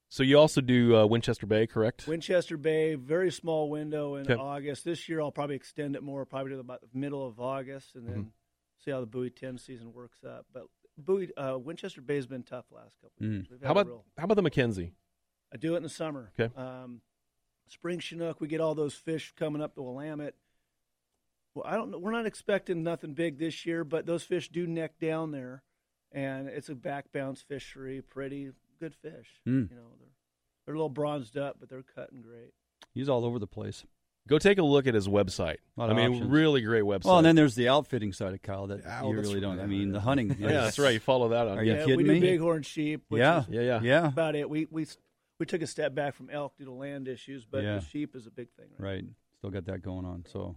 [0.08, 2.06] So you also do uh, Winchester Bay, correct?
[2.08, 4.34] Winchester Bay, very small window in Okay.
[4.40, 4.84] August.
[4.84, 8.08] This year I'll probably extend it more, probably to about the middle of August, and
[8.08, 8.30] then Mhm.
[8.84, 10.46] see how the buoy ten season works up.
[10.52, 10.64] But
[10.98, 13.46] buoy uh, Winchester Bay has been tough last couple of years.
[13.50, 14.92] We've How about real- how about the Mackenzie?
[15.52, 16.30] I do it in the summer.
[16.38, 16.54] Okay.
[16.56, 17.00] Um,
[17.68, 20.34] spring Chinook, we get all those fish coming up the Willamette.
[21.54, 21.98] Well, I don't know.
[21.98, 25.64] We're not expecting nothing big this year, but those fish do neck down there,
[26.12, 28.00] and it's a back bounce fishery.
[28.02, 29.40] Pretty good fish.
[29.48, 29.68] Mm.
[29.70, 30.08] You know, they're
[30.64, 32.52] they're a little bronzed up, but they're cutting great.
[32.94, 33.84] He's all over the place.
[34.28, 35.56] Go take a look at his website.
[35.76, 36.30] A lot I of mean, options.
[36.30, 37.04] really great website.
[37.06, 39.40] Well, and then there's the outfitting side of Kyle that Yeah, oh, you that's really
[39.40, 39.56] don't.
[39.58, 39.64] right.
[39.64, 40.36] I mean, the hunting.
[40.38, 40.94] Yeah, that's right.
[40.94, 41.58] You follow that on.
[41.58, 42.20] Are you yeah, kidding we do me?
[42.20, 43.02] bighorn sheep.
[43.08, 43.40] Which Yeah.
[43.40, 43.80] is Yeah, yeah.
[43.82, 44.08] Yeah.
[44.08, 44.48] About it.
[44.48, 44.86] We we
[45.40, 47.76] we took a step back from elk due to land issues, but Yeah.
[47.78, 48.66] the sheep is a big thing.
[48.78, 48.90] Right?
[48.92, 49.04] Right.
[49.38, 50.24] Still got that going on.
[50.30, 50.54] So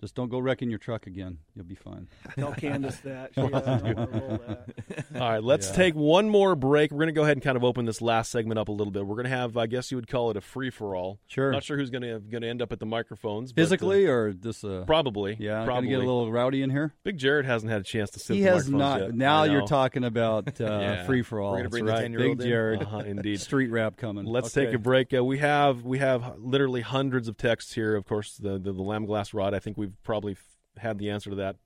[0.00, 1.38] just don't go wrecking your truck again.
[1.54, 2.08] You'll be fine.
[2.36, 3.30] Tell Candace that.
[3.34, 3.52] She doesn't
[3.82, 5.04] want to roll that.
[5.14, 5.74] All right, let's Yeah.
[5.76, 6.90] take one more break.
[6.90, 8.90] We're going to go ahead and kind of open this last segment up a little
[8.90, 9.06] bit.
[9.06, 11.20] We're going to have, I guess you would call it a free for all.
[11.26, 11.52] Sure.
[11.52, 13.52] Not sure who's going to going to end up at the microphones.
[13.52, 14.62] but, uh, Physically or this?
[14.64, 15.36] Uh, probably.
[15.38, 15.64] Yeah.
[15.64, 15.88] probably.
[15.88, 16.92] Get a little rowdy in here.
[17.04, 18.34] Big Jared hasn't had a chance to sit.
[18.36, 19.00] He at the has not.
[19.00, 19.14] yet.
[19.14, 21.06] Now you're talking about uh, Yeah.
[21.06, 21.52] free for all.
[21.52, 22.10] We're gonna bring the That's right.
[22.10, 22.50] 10-year-old Big in?
[22.50, 22.82] Jared.
[22.82, 23.40] Uh-huh, indeed.
[23.40, 24.26] Street rap coming.
[24.26, 24.66] Let's Okay.
[24.66, 25.14] take a break.
[25.14, 27.94] Uh, we have we have literally hundreds of texts here.
[27.96, 29.54] Of course, the the, the Lamiglas rod.
[29.54, 30.44] I think we've probably f-
[30.78, 31.56] had the answer to that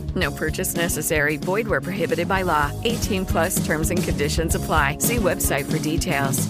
[0.15, 1.37] No purchase necessary.
[1.37, 2.71] Void where prohibited by law.
[2.83, 4.97] 18 plus terms and conditions apply.
[4.97, 6.47] See website for details.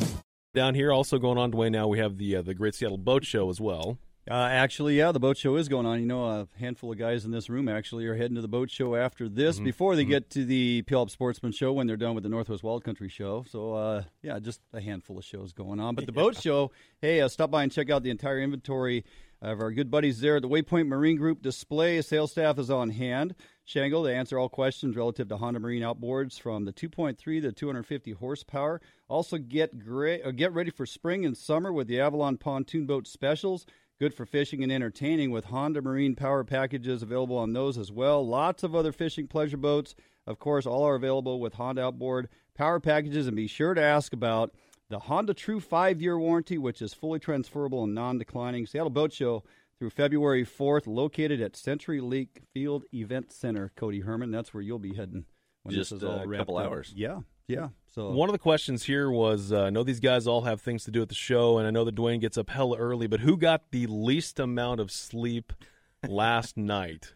[0.53, 1.71] Down here, also going on, Dwayne.
[1.71, 3.97] Now we have the uh, the Great Seattle Boat Show as well.
[4.29, 5.99] Uh, actually, yeah, the boat show is going on.
[5.99, 8.69] You know, a handful of guys in this room actually are heading to the boat
[8.69, 12.13] show after this Mhm, before they get to the Puyallup Sportsman show when they're done
[12.13, 13.45] with the Northwest Wild Country show.
[13.49, 15.95] So, uh, yeah, just a handful of shows going on.
[15.95, 16.71] But the boat show,
[17.01, 19.05] hey, uh, stop by and check out the entire inventory
[19.41, 22.01] of our good buddies there at the Waypoint Marine Group display.
[22.01, 23.33] Sales staff is on hand.
[23.65, 28.11] Shangle to answer all questions relative to Honda Marine outboards from the 2.3 to 250
[28.11, 28.81] horsepower.
[29.07, 33.65] Also, get uh, get ready for spring and summer with the Avalon pontoon boat specials.
[33.99, 38.25] Good for fishing and entertaining with Honda Marine power packages available on those as well.
[38.25, 39.95] Lots of other fishing pleasure boats.
[40.27, 43.27] Of course, all are available with Honda outboard power packages.
[43.27, 44.53] And be sure to ask about
[44.91, 48.67] the Honda True five year warranty, which is fully transferable and non declining.
[48.67, 49.43] Seattle Boat Show
[49.79, 53.71] through February 4th, located at CenturyLink Field Event Center.
[53.75, 55.25] Cody Herman, that's where you'll be heading
[55.63, 56.67] when Just, this is uh, all a couple up.
[56.67, 56.93] hours.
[56.95, 57.69] Yeah, yeah.
[57.95, 60.83] So One of the questions here was uh, I know these guys all have things
[60.83, 63.21] to do at the show, and I know that Dwayne gets up hella early, but
[63.21, 65.51] who got the least amount of sleep
[66.07, 67.13] last night?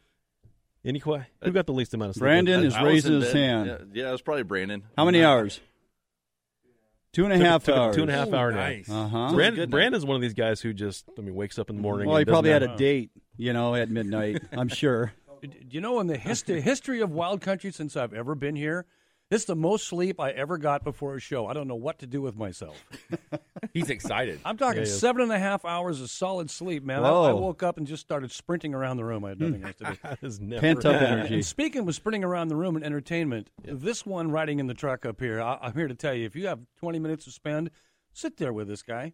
[0.84, 2.22] Any que- Who got the least amount of sleep?
[2.22, 3.68] Brandon is I was raising his hand.
[3.68, 4.84] Yeah, yeah, it was probably Brandon.
[4.98, 5.60] How many hours?
[7.16, 7.96] Two and a Took- half took a hours.
[7.96, 8.90] Two and a half hour nice.
[8.90, 8.98] nap.
[9.06, 9.34] Uh-huh.
[9.34, 12.08] Brandon, Brandon's one of these guys who just, I mean, wakes up in the morning.
[12.10, 14.44] Well, and he probably had have- a date, you know, at midnight.
[14.52, 15.14] I'm sure.
[15.42, 18.86] Do you know in the history history of Wild Country since I've ever been here,
[19.30, 21.48] this is the most sleep I ever got before a show.
[21.48, 22.76] I don't know what to do with myself.
[23.74, 24.40] He's excited.
[24.46, 24.94] I'm talking Yeah, yeah.
[24.94, 27.04] seven and a half hours of solid sleep, man.
[27.04, 29.26] I, I woke up and just started sprinting around the room.
[29.26, 29.98] I had nothing else to do.
[30.04, 31.34] That is never Pent up energy.
[31.36, 35.06] And speaking of sprinting around the room and entertainment, this one riding in the truck
[35.06, 37.72] up here, I, I'm here to tell you if you have 20 minutes to spend,
[38.14, 39.14] sit there with this guy.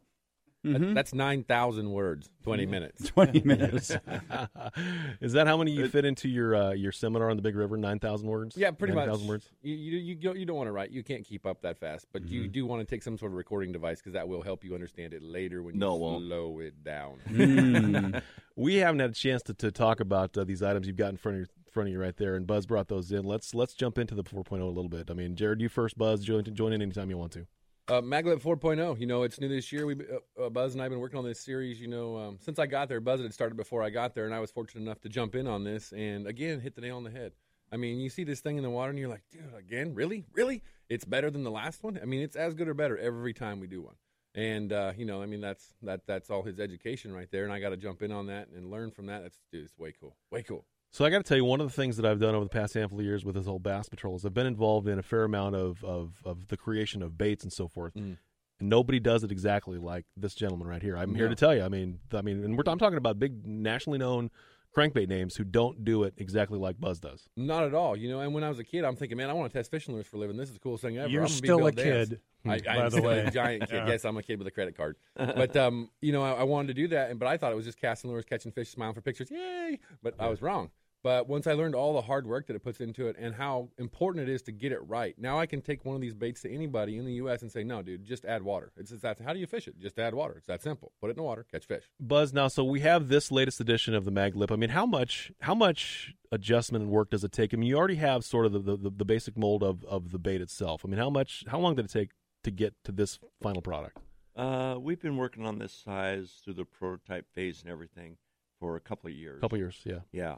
[0.64, 3.08] That- that's nine thousand words, twenty minutes.
[3.10, 3.90] 20 minutes.
[5.22, 7.78] Is that how many you fit into your uh, your seminar on the Big River?
[7.78, 8.56] Nine thousand words.
[8.56, 9.08] Yeah, pretty much.
[9.08, 9.50] 9,000 words.
[9.64, 10.92] You you you don't, you don't want to write.
[10.92, 12.52] You can't keep up that fast, but you Mhm.
[12.52, 15.14] do want to take some sort of recording device because that will help you understand
[15.14, 17.20] it later when you No, it slow it down.
[17.32, 18.22] Mm.
[18.56, 21.18] we haven't had a chance to, to talk about uh, these items you've got in
[21.18, 23.24] front of your front of you right there, and Buzz brought those in.
[23.24, 25.10] Let's let's jump into the 4.0 a little bit.
[25.10, 25.98] I mean, Jared, you first.
[25.98, 27.48] Buzz, join join in anytime you want to.
[27.92, 29.02] Uh, Maglip 4.0.
[29.02, 29.86] You know, it's new this year.
[29.86, 31.82] We uh, uh, Buzz and I have been working on this series.
[31.82, 34.34] You know, um, since I got there, Buzz had started before I got there, and
[34.34, 35.92] I was fortunate enough to jump in on this.
[35.92, 37.34] And again, hit the nail on the head.
[37.70, 40.24] I mean, you see this thing in the water, and you're like, dude, again, really,
[40.34, 40.64] really?
[40.88, 42.00] It's better than the last one.
[42.02, 43.96] I mean, it's as good or better every time we do one.
[44.36, 47.52] And uh, you know, I mean, that's that that's all his education right there, and
[47.52, 49.24] I got to jump in on that and learn from that.
[49.24, 50.64] That's dude, it's way cool, way cool.
[50.94, 52.50] So I got to tell you, one of the things that I've done over the
[52.50, 55.04] past handful of years with this whole Bass Patrol is I've been involved in a
[55.04, 57.94] fair amount of of, of the creation of baits and so forth.
[57.94, 58.18] Mm.
[58.60, 60.98] And nobody does it exactly like this gentleman right here.
[60.98, 61.30] I'm here No.
[61.30, 61.64] to tell you.
[61.64, 64.30] I mean, I mean, and we're, I'm talking about big nationally known
[64.76, 67.28] crankbait names who don't do it exactly like Buzz does.
[67.38, 68.20] Not at all, you know.
[68.20, 70.08] And when I was a kid, I'm thinking, man, I want to test fishing lures
[70.08, 70.36] for a living.
[70.38, 71.08] This is the coolest thing ever.
[71.10, 72.10] You're I'm gonna be still a Dance.
[72.10, 73.20] kid, I, by I'm the still way.
[73.20, 73.76] a giant kid.
[73.76, 73.88] Yeah.
[73.88, 74.98] Yes, I'm a kid with a credit card.
[75.16, 77.56] but um, you know, I, I wanted to do that, and but I thought it
[77.56, 79.80] was just casting lures, catching fish, smiling for pictures, yay!
[80.04, 80.70] But I was wrong.
[81.04, 83.70] But once I learned all the hard work that it puts into it and how
[83.80, 86.42] important it is to get it right, now I can take one of these baits
[86.42, 87.42] to anybody in the U.S.
[87.42, 89.20] and say, "No, dude, just add water." It's just that.
[89.20, 89.80] How do you fish it?
[89.80, 90.36] Just add water.
[90.38, 90.92] It's that simple.
[91.02, 91.86] Put it in the water, catch fish.
[92.00, 94.52] Buzz, now, so we have this latest edition of the Maglip.
[94.52, 97.54] I mean, how much how much adjustment and work does it take?
[97.54, 100.20] I mean, you already have sort of the, the, the basic mold of, of the
[100.20, 100.84] bait itself.
[100.86, 102.12] I mean, how much how long did it take
[102.44, 103.98] to get to this final product?
[104.36, 108.18] Uh, we've been working on this size through the prototype phase and everything
[108.60, 109.42] for a couple of years.
[109.42, 110.00] Couple years, yeah.
[110.12, 110.36] Yeah,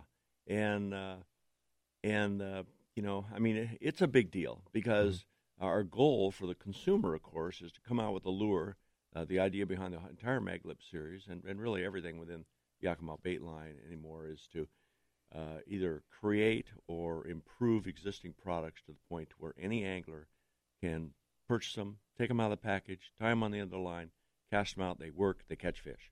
[0.48, 1.16] and uh,
[2.04, 2.64] and uh,
[2.96, 5.26] you know, I mean, it- it's a big deal because
[5.60, 8.78] our goal for the consumer, of course, is to come out with a lure.
[9.16, 12.46] Uh, the idea behind the entire Maglip series, and, and really everything within
[12.82, 14.68] the Yakima Bait Line anymore, is to
[15.36, 20.28] uh, either create or improve existing products to the point where any angler
[20.82, 21.12] can
[21.48, 23.78] purchase them, take them out of the package, tie them on the end of the
[23.78, 24.10] line,
[24.52, 26.12] cast them out, they work, they catch fish.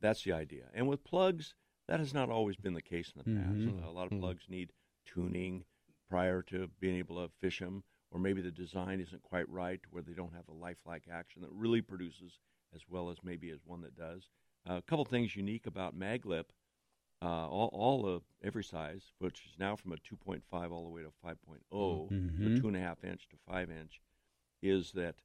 [0.00, 0.64] That's the idea.
[0.72, 1.54] And with plugs,
[1.90, 3.66] that has not always been the case in the past.
[3.66, 3.84] Mhm.
[3.84, 4.20] A lot of Mhm.
[4.20, 4.72] plugs need
[5.04, 5.64] tuning
[6.08, 7.82] prior to being able to fish them,
[8.12, 11.50] or maybe the design isn't quite right where they don't have the lifelike action that
[11.50, 12.38] really produces
[12.72, 14.30] as well as maybe as one that does.
[14.68, 16.50] Uh, a couple things unique about Maglip,
[17.22, 21.02] uh, all, all of every size, which is now from a 2.5 all the way
[21.02, 22.56] to 5.0, Mhm.
[22.56, 24.00] or two and a half inch to five inch,
[24.62, 25.16] is that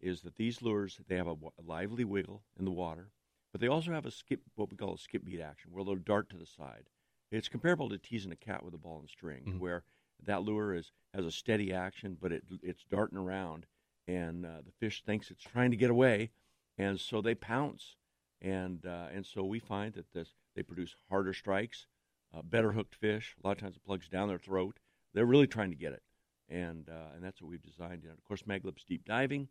[0.00, 3.10] is that these lures they have a, wa- a lively wiggle in the water,
[3.52, 5.96] but they also have a skip, what we call a skip beat action, where they'll
[5.96, 6.88] dart to the side.
[7.30, 9.84] It's comparable to teasing a cat with a ball and string, where
[10.24, 13.66] that lure is has a steady action, but it it's darting around,
[14.06, 16.30] and uh, the fish thinks it's trying to get away,
[16.76, 17.96] and so they pounce,
[18.40, 21.86] and uh, and so we find that this they produce harder strikes,
[22.34, 23.36] uh, better hooked fish.
[23.42, 24.78] A lot of times it plugs down their throat.
[25.14, 26.02] They're really trying to get it,
[26.48, 28.04] and uh, and that's what we've designed.
[28.04, 29.48] And of course, Maglip's deep diving,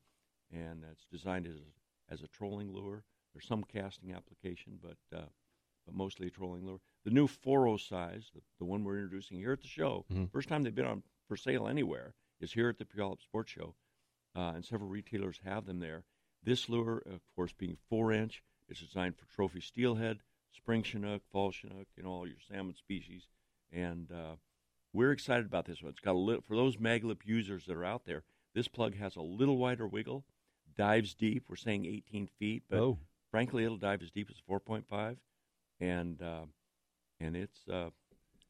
[0.52, 1.56] and it's designed as
[2.10, 3.04] as a trolling lure.
[3.38, 5.26] There's some casting application, but uh,
[5.86, 6.80] but mostly a trolling lure.
[7.06, 10.32] The new 4.0 size, the, the one we're introducing here at the show, Mhm.
[10.32, 13.76] first time they've been on for sale anywhere, is here at the Puyallup Sports Show,
[14.36, 16.04] uh, and several retailers have them there.
[16.42, 21.52] This lure, of course, being four inch, is designed for trophy steelhead, spring chinook, fall
[21.52, 23.28] chinook, and all your salmon species.
[23.72, 24.38] And uh,
[24.94, 25.92] we're excited about this one.
[25.92, 28.24] It's got a little for those Maglip users that are out there.
[28.56, 30.26] This plug has a little wider wiggle,
[30.76, 31.46] dives deep.
[31.48, 33.00] We're saying 18 feet, but Oh.
[33.32, 35.18] Frankly, it'll dive as deep as 4.5,
[35.80, 36.46] and uh,
[37.20, 37.90] and it's uh,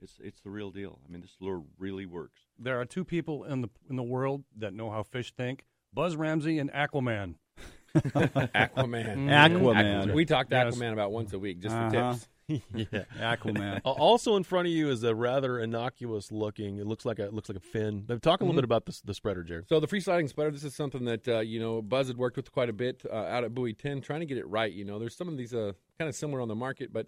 [0.01, 0.99] it's it's the real deal.
[1.07, 2.39] I mean, this lure really works.
[2.59, 6.15] There are two people in the in the world that know how fish think: Buzz
[6.15, 7.35] Ramsey and Aquaman.
[7.95, 9.17] Aquaman.
[9.29, 10.13] Aquaman.
[10.13, 10.75] We talk to Yes.
[10.75, 11.89] Aquaman about once a week just Uh-huh.
[11.89, 12.27] for tips.
[12.73, 13.81] yeah, Aquaman.
[13.83, 16.77] Also in front of you is a rather innocuous looking.
[16.77, 18.05] It looks like a it looks like a fin.
[18.21, 18.55] Talk a little Mhm.
[18.57, 19.67] bit about the the spreader, Jared.
[19.67, 22.37] So the free sliding spreader, this is something that uh, you know Buzz had worked
[22.37, 24.71] with quite a bit uh, out at Buoy Ten, trying to get it right.
[24.71, 27.07] You know, there's some of these uh, kind of similar on the market, but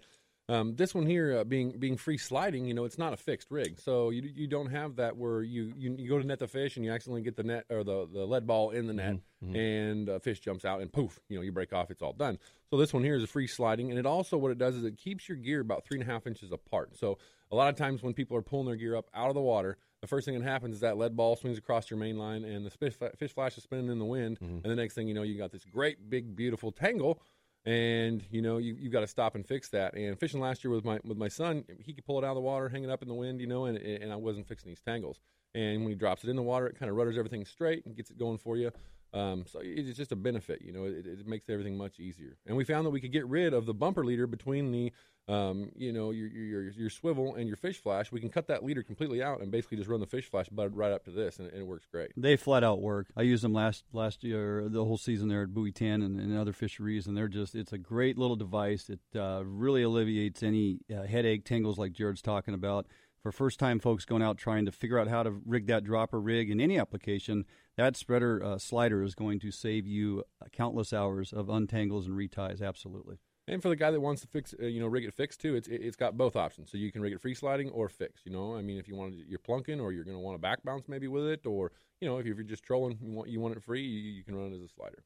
[0.50, 3.50] um, this one here uh, being being free sliding, you know, it's not a fixed
[3.50, 6.48] rig, so you you don't have that where you you, you go to net the
[6.48, 9.16] fish and you accidentally get the net or the, the lead ball in the net
[9.44, 9.56] Mhm.
[9.56, 12.38] and a fish jumps out and poof, you know, you break off, it's all done.
[12.68, 14.84] So this one here is a free sliding, and it also what it does is
[14.84, 16.96] it keeps your gear about three and a half inches apart.
[16.98, 17.16] So
[17.50, 19.78] a lot of times when people are pulling their gear up out of the water,
[20.02, 22.64] the first thing that happens is that lead ball swings across your main line, and
[22.66, 25.22] the fish, fish flash is spinning in the wind, and the next thing you know,
[25.22, 27.20] you got this great big beautiful tangle.
[27.66, 29.94] And you know you you got to stop and fix that.
[29.94, 32.36] And fishing last year with my with my son, he could pull it out of
[32.36, 34.70] the water, hang it up in the wind, you know, and and I wasn't fixing
[34.70, 35.20] these tangles.
[35.54, 37.96] And when he drops it in the water, it kind of rudders everything straight and
[37.96, 38.70] gets it going for you.
[39.12, 40.84] Um, so it's just a benefit, you know.
[40.84, 42.36] It, it makes everything much easier.
[42.46, 44.92] And we found that we could get rid of the bumper leader between the,
[45.26, 48.12] um, you know, your, your your swivel and your fish flash.
[48.12, 50.76] We can cut that leader completely out and basically just run the fish flash bud
[50.76, 52.12] right up to this, and, and it works great.
[52.16, 53.08] They flat out work.
[53.16, 56.38] I used them last last year, the whole season there at Buoy 10 and, and
[56.38, 58.88] other fisheries, and they're just it's a great little device.
[58.88, 62.86] It uh, really alleviates any uh, headache, tangles like Jared's talking about.
[63.22, 66.18] For first time folks going out trying to figure out how to rig that dropper
[66.18, 67.44] rig in any application,
[67.76, 72.62] that spreader uh, slider is going to save you countless hours of untangles and reties.
[72.62, 73.18] Absolutely.
[73.46, 75.54] And for the guy that wants to fix, uh, you know, rig it fixed too,
[75.54, 76.70] it's it's got both options.
[76.70, 78.24] So you can rig it free sliding or fixed.
[78.24, 80.36] You know, I mean, if you want to, you're plunking or you're going to want
[80.36, 83.28] a back bounce maybe with it, or you know, if you're just trolling, you want
[83.28, 85.04] you want it free, you, you can run it as a slider.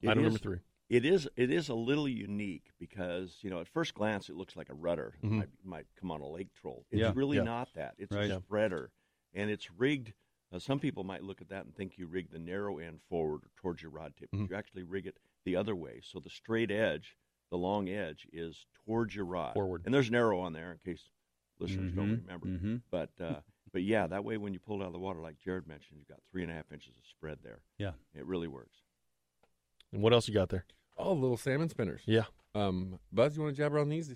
[0.00, 0.58] It Item is- number three.
[0.92, 4.56] It is it is a little unique because you know at first glance it looks
[4.56, 5.30] like a rudder Mhm.
[5.38, 6.84] might, might come on a lake troll.
[6.90, 7.44] It's Yeah, really yeah.
[7.44, 7.94] not that.
[7.96, 8.30] It's Right.
[8.30, 8.92] a spreader,
[9.32, 10.12] and it's rigged.
[10.52, 13.42] Uh, some people might look at that and think you rig the narrow end forward
[13.44, 14.30] or towards your rod tip.
[14.32, 14.50] Mhm.
[14.50, 17.16] You actually rig it the other way, so the straight edge,
[17.48, 19.54] the long edge, is towards your rod.
[19.54, 19.82] Forward.
[19.86, 21.08] and there's an arrow on there in case
[21.58, 22.46] listeners don't Mhm, remember.
[22.48, 22.82] mhm.
[22.90, 23.40] But uh,
[23.72, 25.98] but yeah, that way when you pull it out of the water, like Jared mentioned,
[26.00, 27.62] you've got three and a half inches of spread there.
[27.78, 27.94] Yeah.
[28.14, 28.82] it really works.
[29.90, 30.66] And what else you got there?
[30.96, 32.02] Oh, little salmon spinners.
[32.06, 32.24] Yeah.
[32.54, 34.14] Um, Buzz, you want to jabber on these?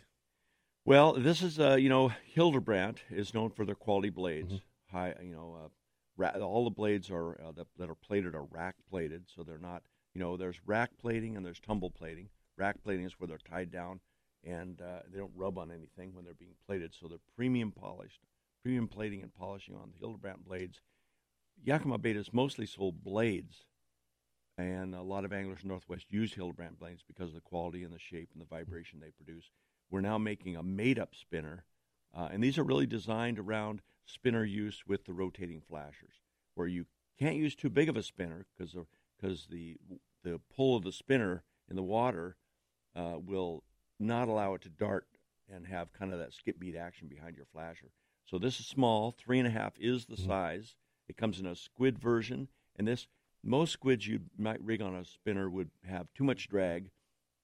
[0.85, 4.53] Well, this is uh, you know Hildebrandt is known for their quality blades.
[4.53, 4.97] Mm-hmm.
[4.97, 5.69] High, you know, uh,
[6.17, 9.59] ra- all the blades are uh, that, that are plated are rack plated, so they're
[9.59, 9.83] not.
[10.15, 12.29] You know, there's rack plating and there's tumble plating.
[12.57, 14.01] Rack plating is where they're tied down
[14.47, 18.21] and uh, they don't rub on anything when they're being plated, so they're premium polished.
[18.63, 20.81] Premium plating and polishing on the Hildebrandt blades.
[21.65, 23.65] Yakima Bait has mostly sold blades,
[24.59, 27.93] and a lot of anglers in Northwest use Hildebrandt blades because of the quality and
[27.93, 29.51] the shape and the vibration they produce.
[29.91, 31.65] We're now making a made-up spinner,
[32.17, 36.23] uh, and these are really designed around spinner use with the rotating flashers,
[36.55, 36.87] where you
[37.19, 38.77] can't use too big of a spinner because
[39.19, 39.77] because the
[40.23, 42.37] the pull of the spinner in the water
[42.95, 43.63] uh, will
[43.99, 45.07] not allow it to dart
[45.49, 47.91] and have kind of that skip beat action behind your flasher.
[48.25, 50.75] So this is small, three and a half is the size.
[51.09, 53.07] It comes in a squid version, and this
[53.43, 56.91] most squids you might rig on a spinner would have too much drag,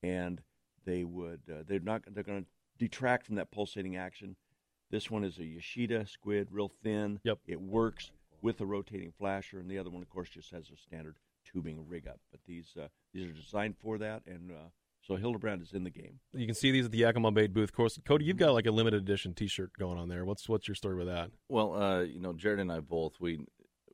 [0.02, 0.40] and
[0.84, 4.36] they would uh, they're not they're going to detract from that pulsating action.
[4.90, 7.20] This one is a Yoshida squid, real thin.
[7.24, 7.38] Yep.
[7.46, 8.10] It works
[8.42, 11.16] with a rotating flasher, and the other one, of course, just has a standard
[11.50, 12.20] tubing rig up.
[12.30, 14.68] But these uh, these are designed for that, and uh,
[15.00, 16.20] so Hildebrandt is in the game.
[16.32, 17.70] You can see these at the Yakima Bait booth.
[17.70, 20.24] Of course, Cody, you've got like a limited edition T-shirt going on there.
[20.24, 21.30] What's what's your story with that?
[21.48, 23.46] Well, uh, you know, Jared and I both we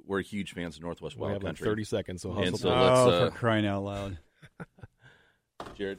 [0.08, 1.66] we're huge fans of Northwest We Wild have like Country.
[1.66, 4.18] 30 seconds, so and hustle so for oh, uh, for crying out loud!
[5.76, 5.98] Jared.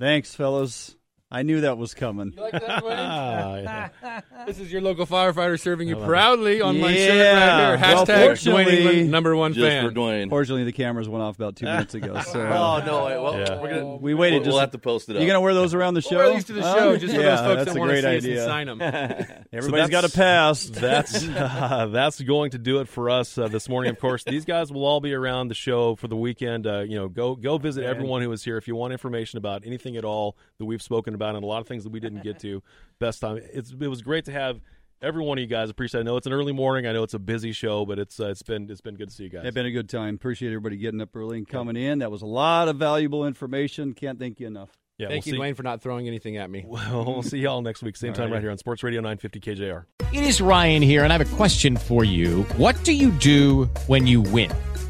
[0.00, 0.96] Thanks, fellas.
[1.34, 2.34] I knew that was coming.
[2.36, 3.62] You like that, Dwayne?
[4.02, 4.20] Yeah.
[4.46, 7.76] This is your local firefighter serving you proudly on my shirt right Yeah.
[7.76, 7.78] here.
[7.94, 9.88] Well, Hashtag Dwayne fortunately- England, number one Just fan.
[9.88, 10.28] for Dwayne.
[10.30, 12.20] Fortunately, the cameras went off about two minutes ago.
[12.22, 13.06] So Oh no!
[13.06, 13.60] I- Well, Yeah.
[13.62, 14.36] we're gonna we waited.
[14.38, 15.20] We'll, just, we'll have to post it up.
[15.22, 16.16] You gonna wear those around the show?
[16.16, 16.74] We'll wear these to the Huh?
[16.76, 18.42] show just for yeah, those folks that's that a want to great see us idea.
[18.42, 19.44] and sign them.
[19.52, 20.64] Everybody's So got a pass.
[20.66, 23.90] That's uh, that's going to do it for us uh, this morning.
[23.92, 26.66] Of course, these guys will all be around the show for the weekend.
[26.66, 27.90] Uh, you know, go go visit Man.
[27.90, 31.14] everyone who is here if you want information about anything at all that we've spoken
[31.14, 32.62] about and a lot of things that we didn't get to.
[32.98, 33.40] Best time.
[33.52, 34.60] It's it was great to have
[35.00, 35.70] every one of you guys.
[35.70, 36.00] Appreciate.
[36.00, 36.02] it.
[36.02, 36.86] I know it's an early morning.
[36.86, 39.14] I know it's a busy show, but it's uh, it's been it's been good to
[39.14, 39.42] see you guys.
[39.44, 40.14] It's been a good time.
[40.14, 42.00] Appreciate everybody getting up early and coming in.
[42.00, 43.94] That was a lot of valuable information.
[43.94, 44.70] Can't thank you enough.
[44.98, 46.64] Yeah, Thank we'll you, see- Dwayne, for not throwing anything at me.
[46.68, 48.34] Well, we'll see y'all next week, same All time right.
[48.34, 49.84] right here on Sports Radio 950 KJR.
[50.12, 52.42] It is Ryan here, and I have a question for you.
[52.56, 54.52] What do you do when you win?